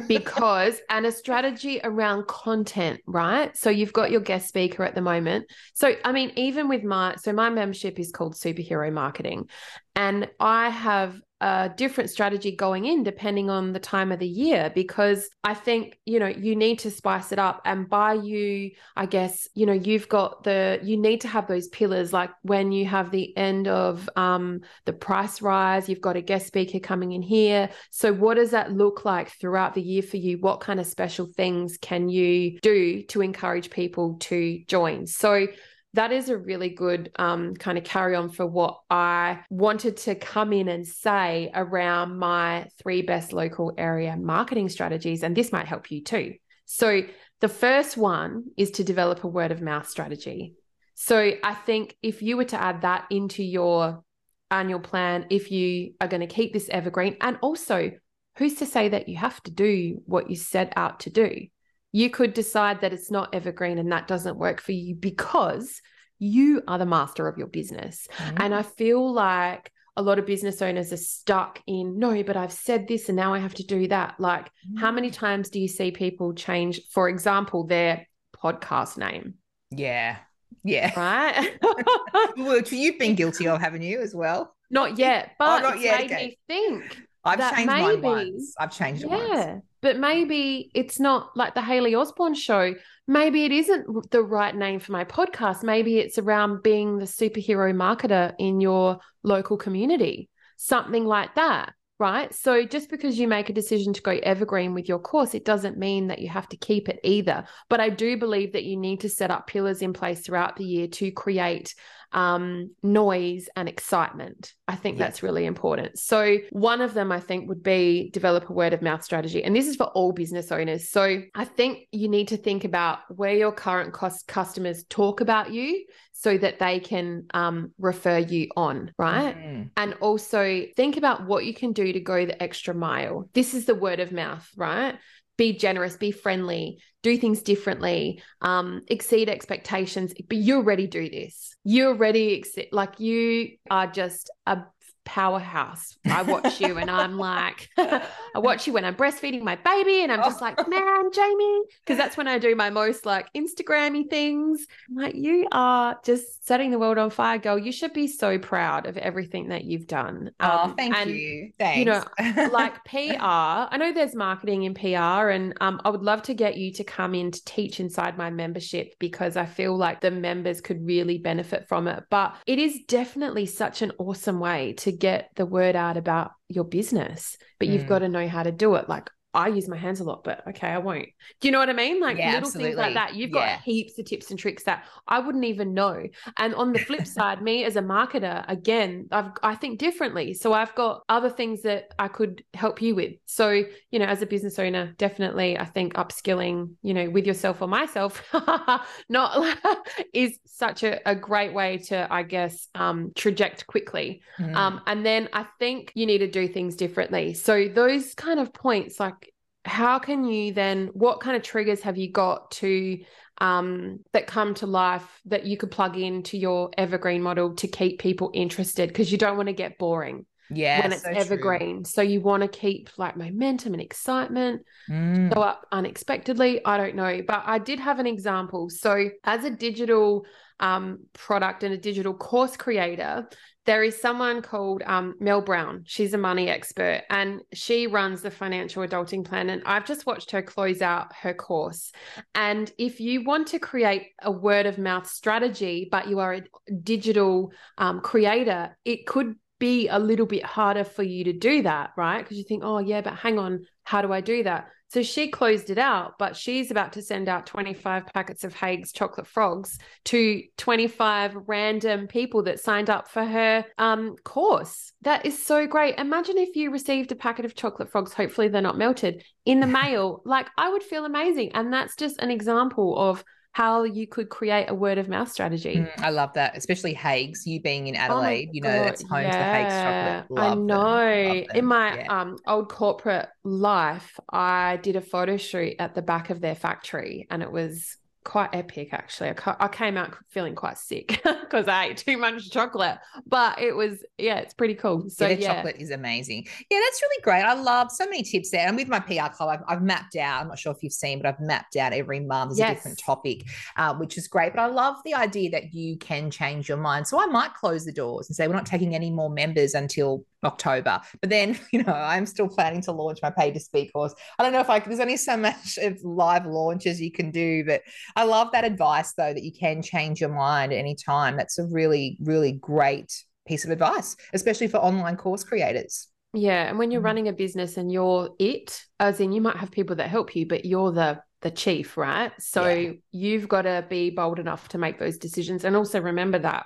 because 0.08 0.80
and 0.90 1.06
a 1.06 1.12
strategy 1.12 1.80
around 1.84 2.26
content 2.26 3.00
right? 3.06 3.56
So 3.56 3.70
you've 3.70 3.92
got 3.92 4.10
your 4.10 4.20
guest 4.20 4.48
speaker 4.48 4.84
at 4.84 4.94
the 4.94 5.02
moment. 5.02 5.46
So 5.74 5.94
i 6.04 6.12
mean 6.12 6.32
even 6.36 6.68
with 6.68 6.84
my 6.84 7.16
so 7.16 7.32
my 7.32 7.50
membership 7.50 7.98
is 7.98 8.10
called 8.10 8.34
superhero 8.34 8.92
marketing 8.92 9.48
and 9.94 10.28
i 10.40 10.68
have 10.68 11.20
a 11.40 11.70
different 11.76 12.10
strategy 12.10 12.54
going 12.54 12.84
in 12.84 13.02
depending 13.02 13.50
on 13.50 13.72
the 13.72 13.78
time 13.78 14.12
of 14.12 14.18
the 14.18 14.26
year 14.26 14.70
because 14.74 15.28
I 15.42 15.54
think 15.54 15.98
you 16.06 16.18
know 16.18 16.28
you 16.28 16.54
need 16.54 16.78
to 16.80 16.90
spice 16.90 17.32
it 17.32 17.38
up 17.38 17.60
and 17.64 17.88
by 17.88 18.14
you 18.14 18.70
I 18.96 19.06
guess 19.06 19.48
you 19.54 19.66
know 19.66 19.72
you've 19.72 20.08
got 20.08 20.44
the 20.44 20.78
you 20.82 20.96
need 20.96 21.20
to 21.22 21.28
have 21.28 21.46
those 21.46 21.68
pillars 21.68 22.12
like 22.12 22.30
when 22.42 22.72
you 22.72 22.86
have 22.86 23.10
the 23.10 23.36
end 23.36 23.68
of 23.68 24.08
um 24.16 24.60
the 24.84 24.92
price 24.92 25.42
rise 25.42 25.88
you've 25.88 26.00
got 26.00 26.16
a 26.16 26.22
guest 26.22 26.46
speaker 26.46 26.78
coming 26.78 27.12
in 27.12 27.22
here. 27.22 27.68
So 27.90 28.12
what 28.12 28.34
does 28.34 28.52
that 28.52 28.72
look 28.72 29.04
like 29.04 29.30
throughout 29.30 29.74
the 29.74 29.82
year 29.82 30.02
for 30.02 30.16
you? 30.16 30.38
What 30.38 30.60
kind 30.60 30.78
of 30.78 30.86
special 30.86 31.26
things 31.26 31.78
can 31.78 32.08
you 32.08 32.60
do 32.60 33.02
to 33.04 33.22
encourage 33.22 33.70
people 33.70 34.16
to 34.20 34.62
join? 34.66 35.06
So 35.06 35.48
that 35.94 36.12
is 36.12 36.28
a 36.28 36.36
really 36.36 36.68
good 36.68 37.10
um, 37.16 37.54
kind 37.54 37.78
of 37.78 37.84
carry 37.84 38.14
on 38.14 38.28
for 38.28 38.46
what 38.46 38.80
I 38.90 39.40
wanted 39.48 39.96
to 39.98 40.14
come 40.14 40.52
in 40.52 40.68
and 40.68 40.86
say 40.86 41.50
around 41.54 42.18
my 42.18 42.68
three 42.82 43.02
best 43.02 43.32
local 43.32 43.72
area 43.78 44.16
marketing 44.16 44.68
strategies. 44.68 45.22
And 45.22 45.36
this 45.36 45.52
might 45.52 45.66
help 45.66 45.90
you 45.90 46.02
too. 46.02 46.34
So, 46.66 47.02
the 47.40 47.48
first 47.48 47.96
one 47.96 48.44
is 48.56 48.72
to 48.72 48.84
develop 48.84 49.22
a 49.22 49.28
word 49.28 49.52
of 49.52 49.60
mouth 49.60 49.88
strategy. 49.88 50.54
So, 50.94 51.32
I 51.42 51.54
think 51.54 51.96
if 52.02 52.22
you 52.22 52.36
were 52.36 52.44
to 52.46 52.60
add 52.60 52.82
that 52.82 53.06
into 53.10 53.44
your 53.44 54.02
annual 54.50 54.80
plan, 54.80 55.26
if 55.30 55.50
you 55.50 55.94
are 56.00 56.08
going 56.08 56.20
to 56.20 56.26
keep 56.26 56.52
this 56.52 56.68
evergreen, 56.70 57.16
and 57.20 57.38
also 57.40 57.92
who's 58.38 58.54
to 58.54 58.66
say 58.66 58.88
that 58.88 59.08
you 59.08 59.16
have 59.16 59.40
to 59.44 59.50
do 59.50 60.02
what 60.06 60.28
you 60.28 60.36
set 60.36 60.72
out 60.76 61.00
to 61.00 61.10
do? 61.10 61.46
You 61.94 62.10
could 62.10 62.34
decide 62.34 62.80
that 62.80 62.92
it's 62.92 63.12
not 63.12 63.32
evergreen 63.32 63.78
and 63.78 63.92
that 63.92 64.08
doesn't 64.08 64.36
work 64.36 64.60
for 64.60 64.72
you 64.72 64.96
because 64.96 65.80
you 66.18 66.60
are 66.66 66.76
the 66.76 66.84
master 66.84 67.28
of 67.28 67.38
your 67.38 67.46
business. 67.46 68.08
Mm-hmm. 68.16 68.36
And 68.42 68.52
I 68.52 68.62
feel 68.62 69.12
like 69.12 69.70
a 69.96 70.02
lot 70.02 70.18
of 70.18 70.26
business 70.26 70.60
owners 70.60 70.92
are 70.92 70.96
stuck 70.96 71.62
in, 71.68 72.00
no, 72.00 72.20
but 72.24 72.36
I've 72.36 72.52
said 72.52 72.88
this 72.88 73.08
and 73.08 73.14
now 73.14 73.32
I 73.32 73.38
have 73.38 73.54
to 73.54 73.62
do 73.62 73.86
that. 73.86 74.16
Like, 74.18 74.46
mm-hmm. 74.46 74.78
how 74.78 74.90
many 74.90 75.12
times 75.12 75.50
do 75.50 75.60
you 75.60 75.68
see 75.68 75.92
people 75.92 76.34
change, 76.34 76.80
for 76.90 77.08
example, 77.08 77.64
their 77.64 78.08
podcast 78.36 78.98
name? 78.98 79.34
Yeah. 79.70 80.16
Yeah. 80.64 80.98
Right. 80.98 81.56
Which 82.36 82.72
you've 82.72 82.98
been 82.98 83.14
guilty 83.14 83.46
of, 83.46 83.60
haven't 83.60 83.82
you, 83.82 84.00
as 84.00 84.16
well? 84.16 84.56
Not 84.68 84.98
yet, 84.98 85.28
oh, 85.28 85.34
but 85.38 85.64
oh, 85.64 85.68
not 85.68 85.80
yet. 85.80 86.00
made 86.00 86.10
okay. 86.10 86.26
me 86.26 86.38
think. 86.48 87.02
I've 87.24 87.54
changed 87.54 87.72
maybe, 87.72 87.82
mine 87.82 88.02
once. 88.02 88.54
I've 88.58 88.76
changed 88.76 89.04
it 89.04 89.10
yeah, 89.10 89.52
once 89.52 89.64
but 89.84 89.98
maybe 89.98 90.70
it's 90.72 90.98
not 90.98 91.36
like 91.36 91.54
the 91.54 91.60
Hayley 91.60 91.94
Osborne 91.94 92.32
show. 92.32 92.74
Maybe 93.06 93.44
it 93.44 93.52
isn't 93.52 94.10
the 94.10 94.22
right 94.22 94.56
name 94.56 94.80
for 94.80 94.92
my 94.92 95.04
podcast. 95.04 95.62
Maybe 95.62 95.98
it's 95.98 96.16
around 96.16 96.62
being 96.62 96.96
the 96.96 97.04
superhero 97.04 97.70
marketer 97.74 98.32
in 98.38 98.62
your 98.62 98.98
local 99.22 99.58
community, 99.58 100.30
something 100.56 101.04
like 101.04 101.34
that. 101.34 101.74
Right. 101.98 102.34
So 102.34 102.64
just 102.64 102.90
because 102.90 103.20
you 103.20 103.28
make 103.28 103.48
a 103.48 103.52
decision 103.52 103.92
to 103.92 104.02
go 104.02 104.18
evergreen 104.22 104.74
with 104.74 104.88
your 104.88 104.98
course, 104.98 105.32
it 105.32 105.44
doesn't 105.44 105.78
mean 105.78 106.08
that 106.08 106.18
you 106.18 106.28
have 106.28 106.48
to 106.48 106.56
keep 106.56 106.88
it 106.88 106.98
either. 107.04 107.44
But 107.68 107.80
I 107.80 107.88
do 107.88 108.16
believe 108.16 108.52
that 108.54 108.64
you 108.64 108.76
need 108.76 109.00
to 109.00 109.08
set 109.08 109.30
up 109.30 109.46
pillars 109.46 109.80
in 109.80 109.92
place 109.92 110.20
throughout 110.20 110.56
the 110.56 110.64
year 110.64 110.88
to 110.88 111.12
create 111.12 111.72
um, 112.10 112.70
noise 112.82 113.48
and 113.56 113.68
excitement. 113.68 114.54
I 114.66 114.76
think 114.76 114.98
yeah. 114.98 115.04
that's 115.04 115.22
really 115.22 115.46
important. 115.46 115.98
So, 115.98 116.38
one 116.50 116.80
of 116.80 116.94
them 116.94 117.12
I 117.12 117.20
think 117.20 117.48
would 117.48 117.62
be 117.62 118.10
develop 118.12 118.48
a 118.48 118.52
word 118.52 118.72
of 118.72 118.82
mouth 118.82 119.04
strategy. 119.04 119.42
And 119.42 119.54
this 119.54 119.66
is 119.66 119.76
for 119.76 119.86
all 119.86 120.12
business 120.12 120.52
owners. 120.52 120.90
So, 120.90 121.22
I 121.34 121.44
think 121.44 121.88
you 121.90 122.08
need 122.08 122.28
to 122.28 122.36
think 122.36 122.64
about 122.64 123.00
where 123.08 123.34
your 123.34 123.52
current 123.52 123.92
cost 123.92 124.28
customers 124.28 124.84
talk 124.88 125.20
about 125.20 125.52
you 125.52 125.84
so 126.16 126.38
that 126.38 126.58
they 126.60 126.78
can 126.80 127.26
um, 127.34 127.72
refer 127.78 128.18
you 128.18 128.48
on, 128.56 128.92
right? 128.98 129.36
Mm. 129.36 129.70
And 129.76 129.94
also 129.94 130.62
think 130.76 130.96
about 130.96 131.26
what 131.26 131.44
you 131.44 131.52
can 131.52 131.72
do 131.72 131.92
to 131.92 132.00
go 132.00 132.24
the 132.24 132.40
extra 132.40 132.72
mile. 132.72 133.28
This 133.34 133.52
is 133.52 133.66
the 133.66 133.74
word 133.74 134.00
of 134.00 134.12
mouth, 134.12 134.48
right? 134.56 134.94
be 135.36 135.52
generous, 135.52 135.96
be 135.96 136.10
friendly, 136.10 136.78
do 137.02 137.16
things 137.16 137.42
differently, 137.42 138.22
um, 138.40 138.82
exceed 138.88 139.28
expectations. 139.28 140.14
But 140.28 140.38
you 140.38 140.56
already 140.56 140.86
do 140.86 141.08
this. 141.08 141.54
You 141.64 141.88
already 141.88 142.38
ex- 142.38 142.68
like 142.72 143.00
you 143.00 143.56
are 143.70 143.86
just 143.86 144.30
a 144.46 144.58
powerhouse. 145.04 145.96
I 146.04 146.22
watch 146.22 146.60
you 146.60 146.78
and 146.78 146.90
I'm 146.90 147.18
like, 147.18 147.68
I 147.76 148.08
watch 148.36 148.66
you 148.66 148.72
when 148.72 148.84
I'm 148.84 148.94
breastfeeding 148.94 149.42
my 149.42 149.56
baby 149.56 150.02
and 150.02 150.12
I'm 150.12 150.22
just 150.22 150.40
like, 150.40 150.56
man, 150.68 151.10
Jaimie, 151.10 151.60
because 151.80 151.96
that's 151.96 152.16
when 152.16 152.28
I 152.28 152.38
do 152.38 152.54
my 152.54 152.70
most 152.70 153.06
like 153.06 153.32
Instagrammy 153.34 154.08
things. 154.10 154.66
I'm 154.88 154.96
like, 154.96 155.14
you 155.14 155.46
are 155.52 155.98
just 156.04 156.46
setting 156.46 156.70
the 156.70 156.78
world 156.78 156.98
on 156.98 157.10
fire, 157.10 157.38
girl. 157.38 157.58
You 157.58 157.72
should 157.72 157.92
be 157.92 158.06
so 158.06 158.38
proud 158.38 158.86
of 158.86 158.96
everything 158.96 159.48
that 159.48 159.64
you've 159.64 159.86
done. 159.86 160.30
Oh, 160.40 160.50
um, 160.50 160.70
oh, 160.70 160.74
thank 160.76 160.96
and, 160.96 161.10
you. 161.10 161.52
Thanks. 161.58 161.78
You 161.78 161.84
know, 161.86 162.48
like 162.52 162.84
PR. 162.84 163.16
I 163.20 163.76
know 163.78 163.92
there's 163.92 164.14
marketing 164.14 164.64
in 164.64 164.74
PR, 164.74 165.30
and 165.30 165.54
um, 165.60 165.80
I 165.84 165.90
would 165.90 166.02
love 166.02 166.22
to 166.22 166.34
get 166.34 166.56
you 166.56 166.72
to 166.74 166.84
come 166.84 167.14
in 167.14 167.30
to 167.30 167.44
teach 167.44 167.80
inside 167.80 168.18
my 168.18 168.30
membership 168.30 168.94
because 168.98 169.36
I 169.36 169.46
feel 169.46 169.76
like 169.76 170.00
the 170.00 170.10
members 170.10 170.60
could 170.60 170.84
really 170.84 171.18
benefit 171.18 171.68
from 171.68 171.88
it. 171.88 172.04
But 172.10 172.36
it 172.46 172.58
is 172.58 172.80
definitely 172.86 173.46
such 173.46 173.82
an 173.82 173.92
awesome 173.98 174.40
way 174.40 174.74
to 174.78 174.92
get 174.94 175.30
the 175.36 175.46
word 175.46 175.76
out 175.76 175.96
about 175.96 176.32
your 176.48 176.64
business, 176.64 177.36
but 177.58 177.68
you've 177.68 177.84
Mm. 177.84 177.86
got 177.86 177.98
to 178.00 178.08
know 178.08 178.26
how 178.28 178.42
to 178.42 178.52
do 178.52 178.74
it. 178.76 178.88
Like 178.88 179.10
I 179.34 179.48
use 179.48 179.68
my 179.68 179.76
hands 179.76 180.00
a 180.00 180.04
lot, 180.04 180.24
but 180.24 180.46
okay, 180.48 180.68
I 180.68 180.78
won't. 180.78 181.08
Do 181.40 181.48
you 181.48 181.52
know 181.52 181.58
what 181.58 181.68
I 181.68 181.72
mean? 181.72 182.00
Like 182.00 182.18
Yeah, 182.18 182.34
little 182.34 182.50
things 182.50 182.76
like 182.76 182.94
that. 182.94 183.14
You've 183.16 183.32
got 183.32 183.44
Yeah. 183.46 183.60
heaps 183.64 183.98
of 183.98 184.06
tips 184.06 184.30
and 184.30 184.38
tricks 184.38 184.64
that 184.64 184.84
I 185.08 185.18
wouldn't 185.18 185.44
even 185.44 185.74
know. 185.74 186.02
And 186.38 186.54
on 186.54 186.72
the 186.72 186.78
flip 186.78 187.06
side, 187.06 187.42
me 187.42 187.64
as 187.64 187.76
a 187.76 187.82
marketer, 187.82 188.44
again, 188.48 189.08
I've 189.10 189.32
I 189.42 189.54
think 189.56 189.78
differently. 189.78 190.34
So 190.34 190.52
I've 190.52 190.74
got 190.74 191.02
other 191.08 191.30
things 191.30 191.62
that 191.62 191.92
I 191.98 192.08
could 192.08 192.44
help 192.54 192.80
you 192.80 192.94
with. 192.94 193.14
So, 193.26 193.50
you 193.90 193.98
know, 193.98 194.06
as 194.06 194.22
a 194.22 194.26
business 194.26 194.58
owner, 194.58 194.94
definitely 194.98 195.58
I 195.58 195.64
think 195.64 195.94
upskilling, 195.94 196.74
you 196.82 196.94
know, 196.94 197.10
with 197.10 197.26
yourself 197.26 197.60
or 197.60 197.68
myself, 197.68 198.22
not 199.08 199.58
is 200.12 200.38
such 200.46 200.82
a, 200.82 201.08
a 201.08 201.14
great 201.14 201.52
way 201.52 201.78
to, 201.78 202.06
I 202.12 202.22
guess, 202.22 202.68
um, 202.74 203.12
traject 203.14 203.66
quickly. 203.66 204.22
Mm. 204.38 204.54
Um, 204.56 204.80
and 204.86 205.04
then 205.04 205.28
I 205.32 205.46
think 205.58 205.92
you 205.94 206.06
need 206.06 206.18
to 206.18 206.30
do 206.30 206.48
things 206.48 206.76
differently. 206.76 207.34
So 207.34 207.68
those 207.68 208.14
kind 208.14 208.40
of 208.40 208.52
points, 208.52 208.98
like 209.00 209.23
how 209.64 209.98
can 209.98 210.24
you 210.24 210.52
then 210.52 210.88
what 210.92 211.20
kind 211.20 211.36
of 211.36 211.42
triggers 211.42 211.80
have 211.82 211.96
you 211.96 212.10
got 212.10 212.50
to 212.50 212.98
um 213.38 213.98
that 214.12 214.26
come 214.26 214.54
to 214.54 214.66
life 214.66 215.20
that 215.24 215.44
you 215.44 215.56
could 215.56 215.70
plug 215.70 215.96
into 215.96 216.36
your 216.36 216.70
evergreen 216.78 217.22
model 217.22 217.54
to 217.54 217.66
keep 217.66 217.98
people 217.98 218.30
interested 218.34 218.88
because 218.88 219.10
you 219.10 219.18
don't 219.18 219.36
want 219.36 219.48
to 219.48 219.52
get 219.54 219.78
boring 219.78 220.26
yeah, 220.50 220.82
when 220.82 220.92
it's 220.92 221.02
so 221.02 221.08
true. 221.10 221.18
evergreen 221.18 221.84
so 221.84 222.02
you 222.02 222.20
want 222.20 222.42
to 222.42 222.48
keep 222.48 222.90
like 222.98 223.16
momentum 223.16 223.72
and 223.72 223.82
excitement 223.82 224.62
Mm. 224.90 225.32
go 225.34 225.40
up 225.40 225.66
unexpectedly 225.72 226.60
i 226.66 226.76
don't 226.76 226.94
know 226.94 227.22
but 227.26 227.42
i 227.46 227.58
did 227.58 227.80
have 227.80 227.98
an 227.98 228.06
example 228.06 228.68
so 228.68 229.08
as 229.24 229.42
a 229.44 229.50
digital 229.50 230.26
um, 230.60 231.00
product 231.14 231.62
and 231.64 231.72
a 231.72 231.78
digital 231.78 232.12
course 232.12 232.56
creator 232.58 233.26
there 233.66 233.82
is 233.82 234.00
someone 234.00 234.42
called 234.42 234.82
um, 234.86 235.14
mel 235.20 235.40
Browne. 235.40 235.82
She's 235.86 236.14
a 236.14 236.18
money 236.18 236.48
expert 236.48 237.02
and 237.10 237.40
she 237.52 237.86
runs 237.86 238.22
the 238.22 238.30
financial 238.30 238.86
adulting 238.86 239.24
plan 239.24 239.50
and 239.50 239.62
i've 239.66 239.86
just 239.86 240.06
watched 240.06 240.30
her 240.30 240.42
close 240.42 240.82
out 240.82 241.12
her 241.14 241.34
course. 241.34 241.92
And 242.34 242.70
if 242.78 243.00
you 243.00 243.24
want 243.24 243.48
to 243.48 243.58
create 243.58 244.08
a 244.22 244.30
word 244.30 244.66
of 244.66 244.78
mouth 244.78 245.08
strategy 245.08 245.88
but 245.90 246.08
you 246.08 246.18
are 246.20 246.34
a 246.34 246.42
digital 246.82 247.52
um, 247.78 248.00
creator 248.00 248.76
it 248.84 249.06
could 249.06 249.34
be 249.58 249.88
a 249.88 249.98
little 249.98 250.26
bit 250.26 250.44
harder 250.44 250.84
for 250.84 251.02
you 251.02 251.24
to 251.24 251.32
do 251.32 251.62
that 251.62 251.90
right? 251.96 252.22
Because 252.22 252.36
you 252.36 252.44
think 252.44 252.62
oh 252.64 252.78
yeah 252.78 253.00
but 253.00 253.14
hang 253.14 253.38
on 253.38 253.64
how 253.82 254.02
do 254.02 254.12
i 254.12 254.20
do 254.20 254.42
that 254.42 254.68
so 254.94 255.02
she 255.02 255.26
closed 255.26 255.70
it 255.70 255.78
out, 255.78 256.18
but 256.20 256.36
she's 256.36 256.70
about 256.70 256.92
to 256.92 257.02
send 257.02 257.28
out 257.28 257.46
25 257.46 258.06
packets 258.14 258.44
of 258.44 258.54
Haig's 258.54 258.92
chocolate 258.92 259.26
frogs 259.26 259.76
to 260.04 260.40
25 260.56 261.36
random 261.48 262.06
people 262.06 262.44
that 262.44 262.60
signed 262.60 262.88
up 262.88 263.08
for 263.08 263.24
her 263.24 263.64
um, 263.76 264.14
course. 264.22 264.92
That 265.02 265.26
is 265.26 265.44
so 265.44 265.66
great. 265.66 265.98
Imagine 265.98 266.38
if 266.38 266.54
you 266.54 266.70
received 266.70 267.10
a 267.10 267.16
packet 267.16 267.44
of 267.44 267.56
chocolate 267.56 267.90
frogs, 267.90 268.12
hopefully 268.12 268.46
they're 268.46 268.62
not 268.62 268.78
melted, 268.78 269.24
in 269.44 269.58
the 269.58 269.66
mail. 269.82 270.22
Like 270.24 270.46
I 270.56 270.70
would 270.70 270.84
feel 270.84 271.04
amazing. 271.04 271.50
And 271.54 271.72
that's 271.72 271.96
just 271.96 272.20
an 272.20 272.30
example 272.30 272.96
of 272.96 273.24
how 273.54 273.84
you 273.84 274.04
could 274.04 274.28
create 274.30 274.68
a 274.68 274.74
word 274.74 274.98
of 274.98 275.08
mouth 275.08 275.30
strategy. 275.30 275.76
Mm, 275.76 275.88
I 275.98 276.10
love 276.10 276.32
that, 276.34 276.56
especially 276.56 276.92
Haig's. 276.92 277.46
You 277.46 277.60
being 277.60 277.86
in 277.86 277.94
Oh 277.94 278.00
Adelaide, 278.00 278.50
you 278.52 278.60
know 278.60 278.68
God, 278.68 278.86
that's 278.86 279.08
home 279.08 279.22
to 279.22 279.28
the 279.28 279.44
Haig's 279.44 279.72
chocolate. 279.72 280.30
Love 280.30 280.44
I 280.44 280.54
them, 280.54 280.66
know. 280.66 281.44
In 281.54 281.64
my 281.64 281.96
yeah. 281.98 282.20
um 282.20 282.36
old 282.48 282.68
corporate 282.68 283.28
life, 283.44 284.18
I 284.28 284.78
did 284.82 284.96
a 284.96 285.00
photo 285.00 285.36
shoot 285.36 285.76
at 285.78 285.94
the 285.94 286.02
back 286.02 286.30
of 286.30 286.40
their 286.40 286.56
factory, 286.56 287.28
and 287.30 287.44
it 287.44 287.52
was 287.52 287.96
quite 288.24 288.50
epic. 288.52 288.88
Actually, 288.92 289.30
I, 289.30 289.56
I 289.60 289.68
came 289.68 289.96
out 289.96 290.14
feeling 290.30 290.54
quite 290.54 290.78
sick 290.78 291.22
because 291.42 291.68
I 291.68 291.86
ate 291.86 291.98
too 291.98 292.18
much 292.18 292.50
chocolate, 292.50 292.98
but 293.26 293.60
it 293.60 293.76
was 293.76 294.04
yeah, 294.18 294.38
it's 294.38 294.54
pretty 294.54 294.74
cool. 294.74 295.08
So 295.08 295.26
yeah, 295.26 295.34
the 295.34 295.40
yeah, 295.40 295.54
chocolate 295.54 295.76
is 295.78 295.90
amazing. 295.90 296.46
Yeah, 296.70 296.80
that's 296.82 297.02
really 297.02 297.22
great. 297.22 297.42
I 297.42 297.54
love 297.54 297.90
so 297.90 298.04
many 298.06 298.22
tips 298.22 298.50
there. 298.50 298.66
And 298.66 298.76
with 298.76 298.88
my 298.88 299.00
PR 299.00 299.32
club, 299.32 299.50
I've, 299.50 299.62
I've 299.68 299.82
mapped 299.82 300.16
out, 300.16 300.42
I'm 300.42 300.48
not 300.48 300.58
sure 300.58 300.72
if 300.72 300.82
you've 300.82 300.92
seen, 300.92 301.20
but 301.20 301.28
I've 301.28 301.40
mapped 301.40 301.76
out 301.76 301.92
every 301.92 302.20
month 302.20 302.56
there's 302.56 302.70
a 302.70 302.74
different 302.74 302.98
topic, 302.98 303.44
uh, 303.76 303.94
which 303.94 304.18
is 304.18 304.28
great. 304.28 304.52
But 304.54 304.62
I 304.62 304.66
love 304.66 304.96
the 305.04 305.14
idea 305.14 305.50
that 305.50 305.74
you 305.74 305.96
can 305.98 306.30
change 306.30 306.68
your 306.68 306.78
mind. 306.78 307.06
So 307.06 307.20
I 307.20 307.26
might 307.26 307.54
close 307.54 307.84
the 307.84 307.92
doors 307.92 308.28
and 308.28 308.36
say, 308.36 308.48
we're 308.48 308.54
not 308.54 308.66
taking 308.66 308.94
any 308.94 309.10
more 309.10 309.30
members 309.30 309.74
until 309.74 310.24
October. 310.44 311.00
But 311.20 311.30
then, 311.30 311.58
you 311.72 311.82
know, 311.82 311.92
I'm 311.92 312.26
still 312.26 312.48
planning 312.48 312.82
to 312.82 312.92
launch 312.92 313.20
my 313.22 313.30
pay 313.30 313.50
to 313.50 313.60
speak 313.60 313.92
course. 313.92 314.14
I 314.38 314.42
don't 314.42 314.52
know 314.52 314.60
if 314.60 314.70
I 314.70 314.78
there's 314.80 315.00
only 315.00 315.16
so 315.16 315.36
much 315.36 315.78
of 315.78 316.02
live 316.02 316.46
launches 316.46 317.00
you 317.00 317.10
can 317.10 317.30
do, 317.30 317.64
but 317.64 317.82
I 318.16 318.24
love 318.24 318.52
that 318.52 318.64
advice 318.64 319.12
though 319.14 319.32
that 319.34 319.42
you 319.42 319.52
can 319.52 319.82
change 319.82 320.20
your 320.20 320.30
mind 320.32 320.72
at 320.72 320.78
any 320.78 320.94
time. 320.94 321.36
That's 321.36 321.58
a 321.58 321.64
really, 321.64 322.16
really 322.20 322.52
great 322.52 323.12
piece 323.46 323.64
of 323.64 323.70
advice, 323.70 324.16
especially 324.32 324.68
for 324.68 324.78
online 324.78 325.16
course 325.16 325.44
creators. 325.44 326.08
yeah. 326.32 326.68
And 326.68 326.78
when 326.78 326.90
you're 326.90 327.00
Mm. 327.00 327.04
running 327.04 327.28
a 327.28 327.32
business 327.32 327.76
and 327.76 327.90
you're 327.92 328.30
it, 328.38 328.82
as 328.98 329.20
in 329.20 329.32
you 329.32 329.40
might 329.40 329.56
have 329.56 329.70
people 329.70 329.96
that 329.96 330.08
help 330.08 330.34
you, 330.36 330.46
but 330.46 330.64
you're 330.64 330.92
the 330.92 331.22
the 331.42 331.50
chief, 331.50 331.98
right? 331.98 332.32
So 332.38 332.66
Yeah. 332.68 332.92
you've 333.12 333.48
got 333.48 333.62
to 333.62 333.84
be 333.90 334.08
bold 334.08 334.38
enough 334.38 334.68
to 334.68 334.78
make 334.78 334.98
those 334.98 335.18
decisions, 335.18 335.64
and 335.64 335.76
also 335.76 336.00
remember 336.00 336.38
that 336.38 336.64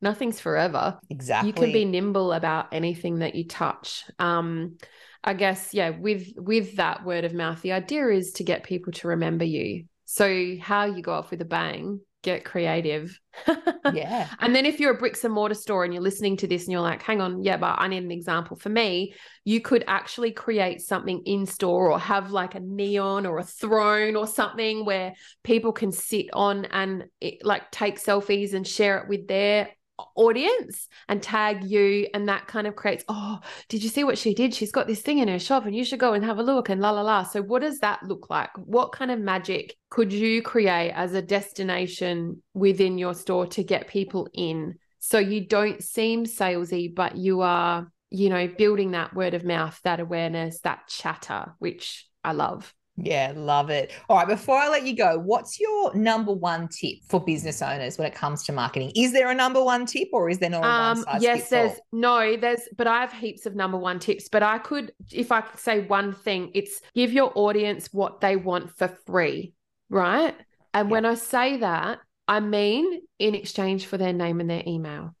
nothing's 0.00 0.40
forever. 0.40 0.98
Exactly. 1.10 1.48
you 1.48 1.52
can 1.52 1.72
be 1.72 1.84
nimble 1.84 2.32
about 2.32 2.72
anything 2.72 3.18
that 3.18 3.34
you 3.34 3.46
touch 3.46 4.04
um 4.18 4.76
i 5.22 5.34
guess 5.34 5.74
yeah 5.74 5.90
with 5.90 6.32
with 6.36 6.76
that 6.76 7.04
word 7.04 7.24
of 7.24 7.34
mouth 7.34 7.60
the 7.62 7.72
idea 7.72 8.08
is 8.08 8.32
to 8.32 8.44
get 8.44 8.64
people 8.64 8.92
to 8.92 9.08
remember 9.08 9.44
you 9.44 9.84
so 10.04 10.56
how 10.60 10.84
you 10.84 11.02
go 11.02 11.12
off 11.12 11.30
with 11.30 11.40
a 11.40 11.46
bang 11.46 12.00
get 12.24 12.44
creative 12.44 13.20
yeah. 13.92 14.28
and 14.40 14.56
then 14.56 14.64
if 14.64 14.80
you're 14.80 14.94
a 14.94 14.98
bricks 14.98 15.24
and 15.24 15.34
mortar 15.34 15.54
store 15.54 15.84
and 15.84 15.92
you're 15.92 16.02
listening 16.02 16.38
to 16.38 16.46
this 16.46 16.64
and 16.64 16.72
you're 16.72 16.80
like, 16.80 17.02
hang 17.02 17.20
on, 17.20 17.42
yeah, 17.42 17.58
but 17.58 17.76
I 17.78 17.86
need 17.86 18.02
an 18.02 18.10
example 18.10 18.56
for 18.56 18.70
me, 18.70 19.14
you 19.44 19.60
could 19.60 19.84
actually 19.86 20.32
create 20.32 20.80
something 20.80 21.20
in 21.26 21.44
store 21.44 21.92
or 21.92 21.98
have 21.98 22.30
like 22.30 22.54
a 22.54 22.60
neon 22.60 23.26
or 23.26 23.38
a 23.38 23.44
throne 23.44 24.16
or 24.16 24.26
something 24.26 24.86
where 24.86 25.12
people 25.42 25.72
can 25.72 25.92
sit 25.92 26.26
on 26.32 26.64
and 26.66 27.04
it, 27.20 27.44
like 27.44 27.70
take 27.70 28.02
selfies 28.02 28.54
and 28.54 28.66
share 28.66 28.98
it 28.98 29.08
with 29.08 29.28
their 29.28 29.68
audience 30.16 30.88
and 31.08 31.22
tag 31.22 31.62
you 31.62 32.08
and 32.14 32.28
that 32.28 32.46
kind 32.48 32.66
of 32.66 32.74
creates 32.74 33.04
oh 33.08 33.38
did 33.68 33.82
you 33.82 33.88
see 33.88 34.04
what 34.04 34.18
she 34.18 34.34
did? 34.34 34.54
She's 34.54 34.72
got 34.72 34.86
this 34.86 35.02
thing 35.02 35.18
in 35.18 35.28
her 35.28 35.38
shop 35.38 35.66
and 35.66 35.74
you 35.74 35.84
should 35.84 36.00
go 36.00 36.12
and 36.12 36.24
have 36.24 36.38
a 36.38 36.42
look 36.42 36.68
and 36.68 36.80
la 36.80 36.90
la 36.90 37.02
la. 37.02 37.22
So 37.22 37.42
what 37.42 37.62
does 37.62 37.78
that 37.80 38.02
look 38.02 38.28
like? 38.30 38.50
What 38.56 38.92
kind 38.92 39.10
of 39.10 39.18
magic 39.18 39.76
could 39.90 40.12
you 40.12 40.42
create 40.42 40.92
as 40.92 41.14
a 41.14 41.22
destination 41.22 42.42
within 42.54 42.98
your 42.98 43.14
store 43.14 43.46
to 43.48 43.62
get 43.62 43.88
people 43.88 44.28
in? 44.32 44.74
So 44.98 45.18
you 45.18 45.46
don't 45.46 45.82
seem 45.82 46.24
salesy 46.24 46.94
but 46.94 47.16
you 47.16 47.42
are 47.42 47.90
you 48.10 48.28
know 48.28 48.46
building 48.46 48.92
that 48.92 49.14
word 49.14 49.34
of 49.34 49.44
mouth 49.44 49.78
that 49.82 49.98
awareness 49.98 50.60
that 50.60 50.86
chatter 50.88 51.52
which 51.58 52.06
i 52.22 52.30
love 52.30 52.72
Yeah, 52.96 53.32
love 53.34 53.70
it. 53.70 53.92
All 54.08 54.16
right, 54.16 54.28
before 54.28 54.56
I 54.56 54.68
let 54.68 54.86
you 54.86 54.94
go, 54.94 55.18
what's 55.18 55.58
your 55.58 55.94
number 55.94 56.32
one 56.32 56.68
tip 56.68 56.98
for 57.08 57.22
business 57.22 57.60
owners 57.60 57.98
when 57.98 58.06
it 58.06 58.14
comes 58.14 58.44
to 58.44 58.52
marketing? 58.52 58.92
Is 58.94 59.12
there 59.12 59.30
a 59.30 59.34
number 59.34 59.62
one 59.62 59.84
tip 59.84 60.08
or 60.12 60.28
is 60.28 60.38
there 60.38 60.50
not 60.50 60.64
Um, 60.64 61.04
yes, 61.20 61.50
there's 61.50 61.72
all? 61.72 61.76
no, 61.92 62.36
there's, 62.36 62.62
but 62.76 62.86
I 62.86 63.00
have 63.00 63.12
heaps 63.12 63.46
of 63.46 63.56
number 63.56 63.78
one 63.78 63.98
tips. 63.98 64.28
But 64.28 64.44
I 64.44 64.58
could, 64.58 64.92
if 65.10 65.32
I 65.32 65.40
could 65.40 65.58
say 65.58 65.80
one 65.80 66.12
thing, 66.12 66.52
it's 66.54 66.80
give 66.94 67.12
your 67.12 67.32
audience 67.34 67.88
what 67.92 68.20
they 68.20 68.36
want 68.36 68.70
for 68.76 68.88
free, 69.06 69.54
right? 69.90 70.34
And 70.72 70.88
Yeah. 70.88 70.92
when 70.92 71.04
I 71.04 71.14
say 71.14 71.56
that, 71.58 71.98
I 72.28 72.40
mean 72.40 73.02
in 73.18 73.34
exchange 73.34 73.86
for 73.86 73.98
their 73.98 74.12
name 74.12 74.40
and 74.40 74.48
their 74.48 74.62
email. 74.66 75.14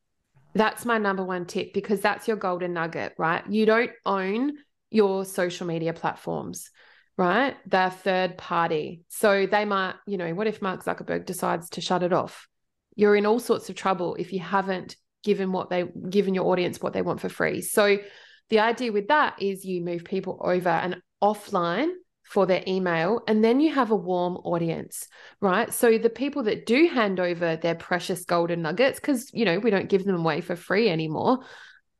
That's 0.54 0.84
my 0.84 0.98
number 0.98 1.24
one 1.24 1.46
tip 1.46 1.74
because 1.74 2.00
that's 2.00 2.28
your 2.28 2.36
golden 2.36 2.72
nugget, 2.72 3.14
right? 3.18 3.44
You 3.50 3.66
don't 3.66 3.90
own 4.06 4.52
your 4.90 5.24
social 5.24 5.66
media 5.66 5.92
platforms, 5.92 6.70
right? 7.16 7.56
They're 7.66 7.90
third 7.90 8.36
party. 8.36 9.02
So 9.08 9.46
they 9.46 9.64
might, 9.64 9.94
you 10.06 10.18
know, 10.18 10.34
what 10.34 10.46
if 10.46 10.60
Mark 10.60 10.84
Zuckerberg 10.84 11.26
decides 11.26 11.70
to 11.70 11.80
shut 11.80 12.02
it 12.02 12.12
off? 12.12 12.48
You're 12.96 13.16
in 13.16 13.26
all 13.26 13.40
sorts 13.40 13.68
of 13.70 13.76
trouble 13.76 14.16
if 14.16 14.32
you 14.32 14.40
haven't 14.40 14.96
given 15.22 15.52
what 15.52 15.70
they 15.70 15.84
given 16.10 16.34
your 16.34 16.46
audience 16.46 16.80
what 16.80 16.92
they 16.92 17.02
want 17.02 17.20
for 17.20 17.28
free. 17.28 17.62
So 17.62 17.98
the 18.50 18.60
idea 18.60 18.92
with 18.92 19.08
that 19.08 19.40
is 19.40 19.64
you 19.64 19.82
move 19.82 20.04
people 20.04 20.40
over 20.42 20.68
and 20.68 20.96
offline 21.22 21.88
for 22.22 22.46
their 22.46 22.62
email 22.66 23.20
and 23.28 23.44
then 23.44 23.60
you 23.60 23.72
have 23.72 23.90
a 23.90 23.96
warm 23.96 24.36
audience 24.38 25.06
right 25.40 25.74
so 25.74 25.98
the 25.98 26.08
people 26.08 26.44
that 26.44 26.64
do 26.64 26.88
hand 26.88 27.20
over 27.20 27.56
their 27.56 27.74
precious 27.74 28.24
golden 28.24 28.62
nuggets 28.62 28.98
because 28.98 29.30
you 29.34 29.44
know 29.44 29.58
we 29.58 29.70
don't 29.70 29.90
give 29.90 30.04
them 30.04 30.16
away 30.16 30.40
for 30.40 30.56
free 30.56 30.88
anymore 30.88 31.40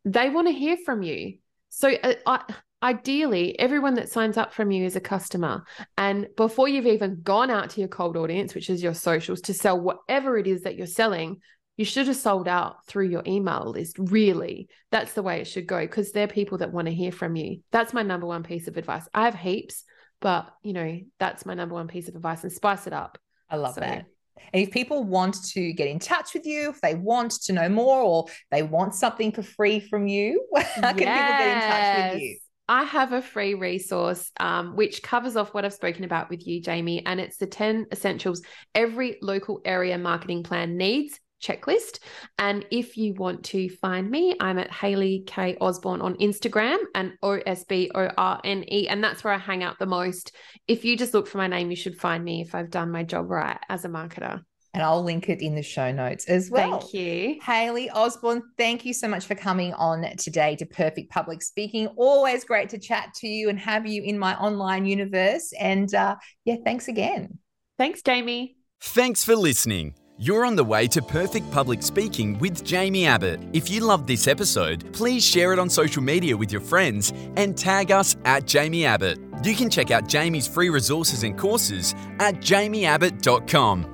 they 0.07 0.31
want 0.31 0.49
to 0.49 0.53
hear 0.53 0.79
from 0.85 1.03
you 1.03 1.37
so 1.69 1.91
uh, 1.91 2.15
I, 2.27 2.55
ideally 2.85 3.59
everyone 3.59 3.95
that 3.95 4.11
signs 4.11 4.37
up 4.37 4.53
from 4.53 4.71
you 4.71 4.85
is 4.85 4.95
a 4.95 5.01
customer 5.01 5.65
and 5.97 6.29
before 6.37 6.69
you've 6.69 6.87
even 6.87 7.21
gone 7.23 7.51
out 7.51 7.71
to 7.71 7.81
your 7.81 7.89
cold 7.89 8.17
audience 8.17 8.55
which 8.55 8.69
is 8.69 8.83
your 8.83 8.95
socials 8.95 9.41
to 9.41 9.55
sell 9.55 9.81
whatever 9.81 10.37
it 10.37 10.47
is 10.47 10.63
that 10.63 10.77
you're 10.77 10.87
selling 10.87 11.39
you 11.77 11.85
should 11.85 12.07
have 12.07 12.17
sold 12.17 12.47
out 12.47 12.85
through 12.87 13.09
your 13.09 13.23
email 13.27 13.71
list 13.71 13.97
really 13.99 14.69
that's 14.91 15.15
the 15.15 15.23
way 15.23 15.41
it 15.41 15.47
should 15.47 15.67
go 15.67 15.81
because 15.81 16.13
they're 16.13 16.29
people 16.29 16.59
that 16.59 16.73
want 16.73 16.87
to 16.87 16.95
hear 16.95 17.11
from 17.11 17.35
you 17.35 17.61
that's 17.73 17.95
my 17.95 18.03
number 18.03 18.27
one 18.27 18.43
piece 18.43 18.69
of 18.69 18.77
advice 18.77 19.09
i 19.15 19.25
have 19.25 19.35
heaps 19.35 19.85
but 20.21 20.53
you 20.63 20.75
know 20.75 21.01
that's 21.19 21.47
my 21.47 21.55
number 21.55 21.75
one 21.75 21.89
piece 21.89 22.09
of 22.09 22.15
advice 22.15 22.43
and 22.43 22.53
spice 22.53 22.87
it 22.87 22.93
up 22.93 23.19
I 23.49 23.57
love 23.57 23.75
So, 23.75 23.81
that. 23.81 24.07
And 24.53 24.63
if 24.63 24.73
people 24.73 25.05
want 25.05 25.37
to 25.53 25.73
get 25.73 25.89
in 25.89 25.99
touch 25.99 26.35
with 26.35 26.45
you, 26.45 26.71
if 26.71 26.81
they 26.81 26.95
want 26.95 27.33
to 27.45 27.53
know 27.53 27.69
more 27.69 28.01
or 28.03 28.27
they 28.51 28.63
want 28.63 28.95
something 28.95 29.31
for 29.33 29.43
free 29.43 29.81
from 29.81 30.09
you, 30.09 30.45
how 30.57 30.93
can 30.93 30.99
yes. 30.99 31.19
people 31.19 31.39
get 31.39 31.49
in 31.49 31.71
touch 31.71 32.15
with 32.15 32.23
you? 32.23 32.39
I 32.69 32.85
have 32.85 33.13
a 33.13 33.21
free 33.21 33.55
resource 33.55 34.31
um, 34.41 34.75
which 34.75 35.03
covers 35.03 35.37
off 35.37 35.53
what 35.53 35.65
I've 35.65 35.75
spoken 35.75 36.05
about 36.05 36.31
with 36.31 36.47
you, 36.47 36.63
Jaimie, 36.63 37.03
and 37.05 37.21
it's 37.21 37.37
the 37.37 37.47
10 37.47 37.87
essentials 37.93 38.43
every 38.75 39.19
local 39.21 39.61
area 39.65 39.99
marketing 39.99 40.43
plan 40.43 40.77
needs 40.77 41.21
checklist. 41.43 41.99
And 42.39 42.65
if 42.71 42.97
you 42.97 43.15
want 43.15 43.45
to 43.47 43.69
find 43.69 44.11
me, 44.11 44.35
I'm 44.41 44.59
at 44.59 44.73
Hayley 44.73 45.25
K 45.27 45.57
Osborne 45.61 46.01
on 46.01 46.15
Instagram 46.17 46.79
and 46.95 47.13
O 47.23 47.33
S 47.33 47.65
B 47.65 47.91
O 47.95 48.09
R 48.17 48.41
N 48.45 48.65
E. 48.71 48.89
And 48.89 49.05
that's 49.05 49.23
where 49.23 49.35
I 49.35 49.39
hang 49.39 49.63
out 49.63 49.79
the 49.79 49.87
most. 49.87 50.35
If 50.67 50.87
you 50.87 50.97
just 50.97 51.13
look 51.13 51.27
for 51.27 51.39
my 51.39 51.47
name, 51.47 51.71
you 51.71 51.77
should 51.77 52.01
find 52.01 52.25
me 52.25 52.41
if 52.41 52.55
I've 52.55 52.71
done 52.71 52.91
my 52.91 53.03
job 53.03 53.31
right 53.31 53.59
as 53.69 53.85
a 53.85 53.89
marketer. 53.89 54.41
And 54.75 54.83
I'll 54.83 55.03
link 55.03 55.29
it 55.29 55.41
in 55.41 55.55
the 55.55 55.63
show 55.63 55.93
notes 55.93 56.27
as 56.27 56.51
well. 56.51 56.81
Thank 56.81 56.93
you. 56.95 57.39
Hayley 57.41 57.89
Osborne, 57.91 58.43
thank 58.59 58.85
you 58.85 58.93
so 58.93 59.09
much 59.09 59.25
for 59.25 59.37
coming 59.37 59.73
on 59.75 60.05
today 60.17 60.57
to 60.57 60.67
Perfect 60.67 61.11
Public 61.11 61.43
Speaking. 61.43 61.87
Always 61.97 62.45
great 62.45 62.69
to 62.71 62.79
chat 62.79 63.15
to 63.15 63.29
you 63.29 63.49
and 63.49 63.59
have 63.59 63.87
you 63.87 64.03
in 64.03 64.19
my 64.19 64.37
online 64.37 64.85
universe. 64.85 65.53
And 65.59 65.95
uh, 65.95 66.17
yeah, 66.45 66.57
thanks 66.65 66.89
again. 66.89 67.39
Thanks, 67.79 68.03
Jaimie. 68.03 68.57
Thanks 68.81 69.25
for 69.25 69.37
listening. 69.37 69.95
You're 70.19 70.45
on 70.45 70.55
the 70.55 70.65
way 70.65 70.87
to 70.89 71.03
perfect 71.03 71.51
public 71.51 71.83
speaking 71.83 72.39
with 72.39 72.63
Jaimie 72.63 73.05
Abbott. 73.05 73.41
If 73.53 73.69
you 73.69 73.81
loved 73.81 74.07
this 74.07 74.29
episode, 74.29 74.93
please 74.93 75.25
share 75.25 75.53
it 75.53 75.59
on 75.59 75.69
social 75.69 76.03
media 76.03 76.37
with 76.37 76.53
your 76.53 76.61
friends 76.61 77.13
and 77.37 77.59
tag 77.59 77.91
us 77.91 78.15
at 78.25 78.45
Jaimie 78.45 78.85
Abbott. 78.85 79.19
You 79.43 79.57
can 79.57 79.71
check 79.71 79.91
out 79.91 80.05
Jaimie's 80.05 80.47
free 80.47 80.69
resources 80.69 81.25
and 81.25 81.37
courses 81.37 81.97
at 82.21 82.37
jaimieabbott.com. 82.37 83.94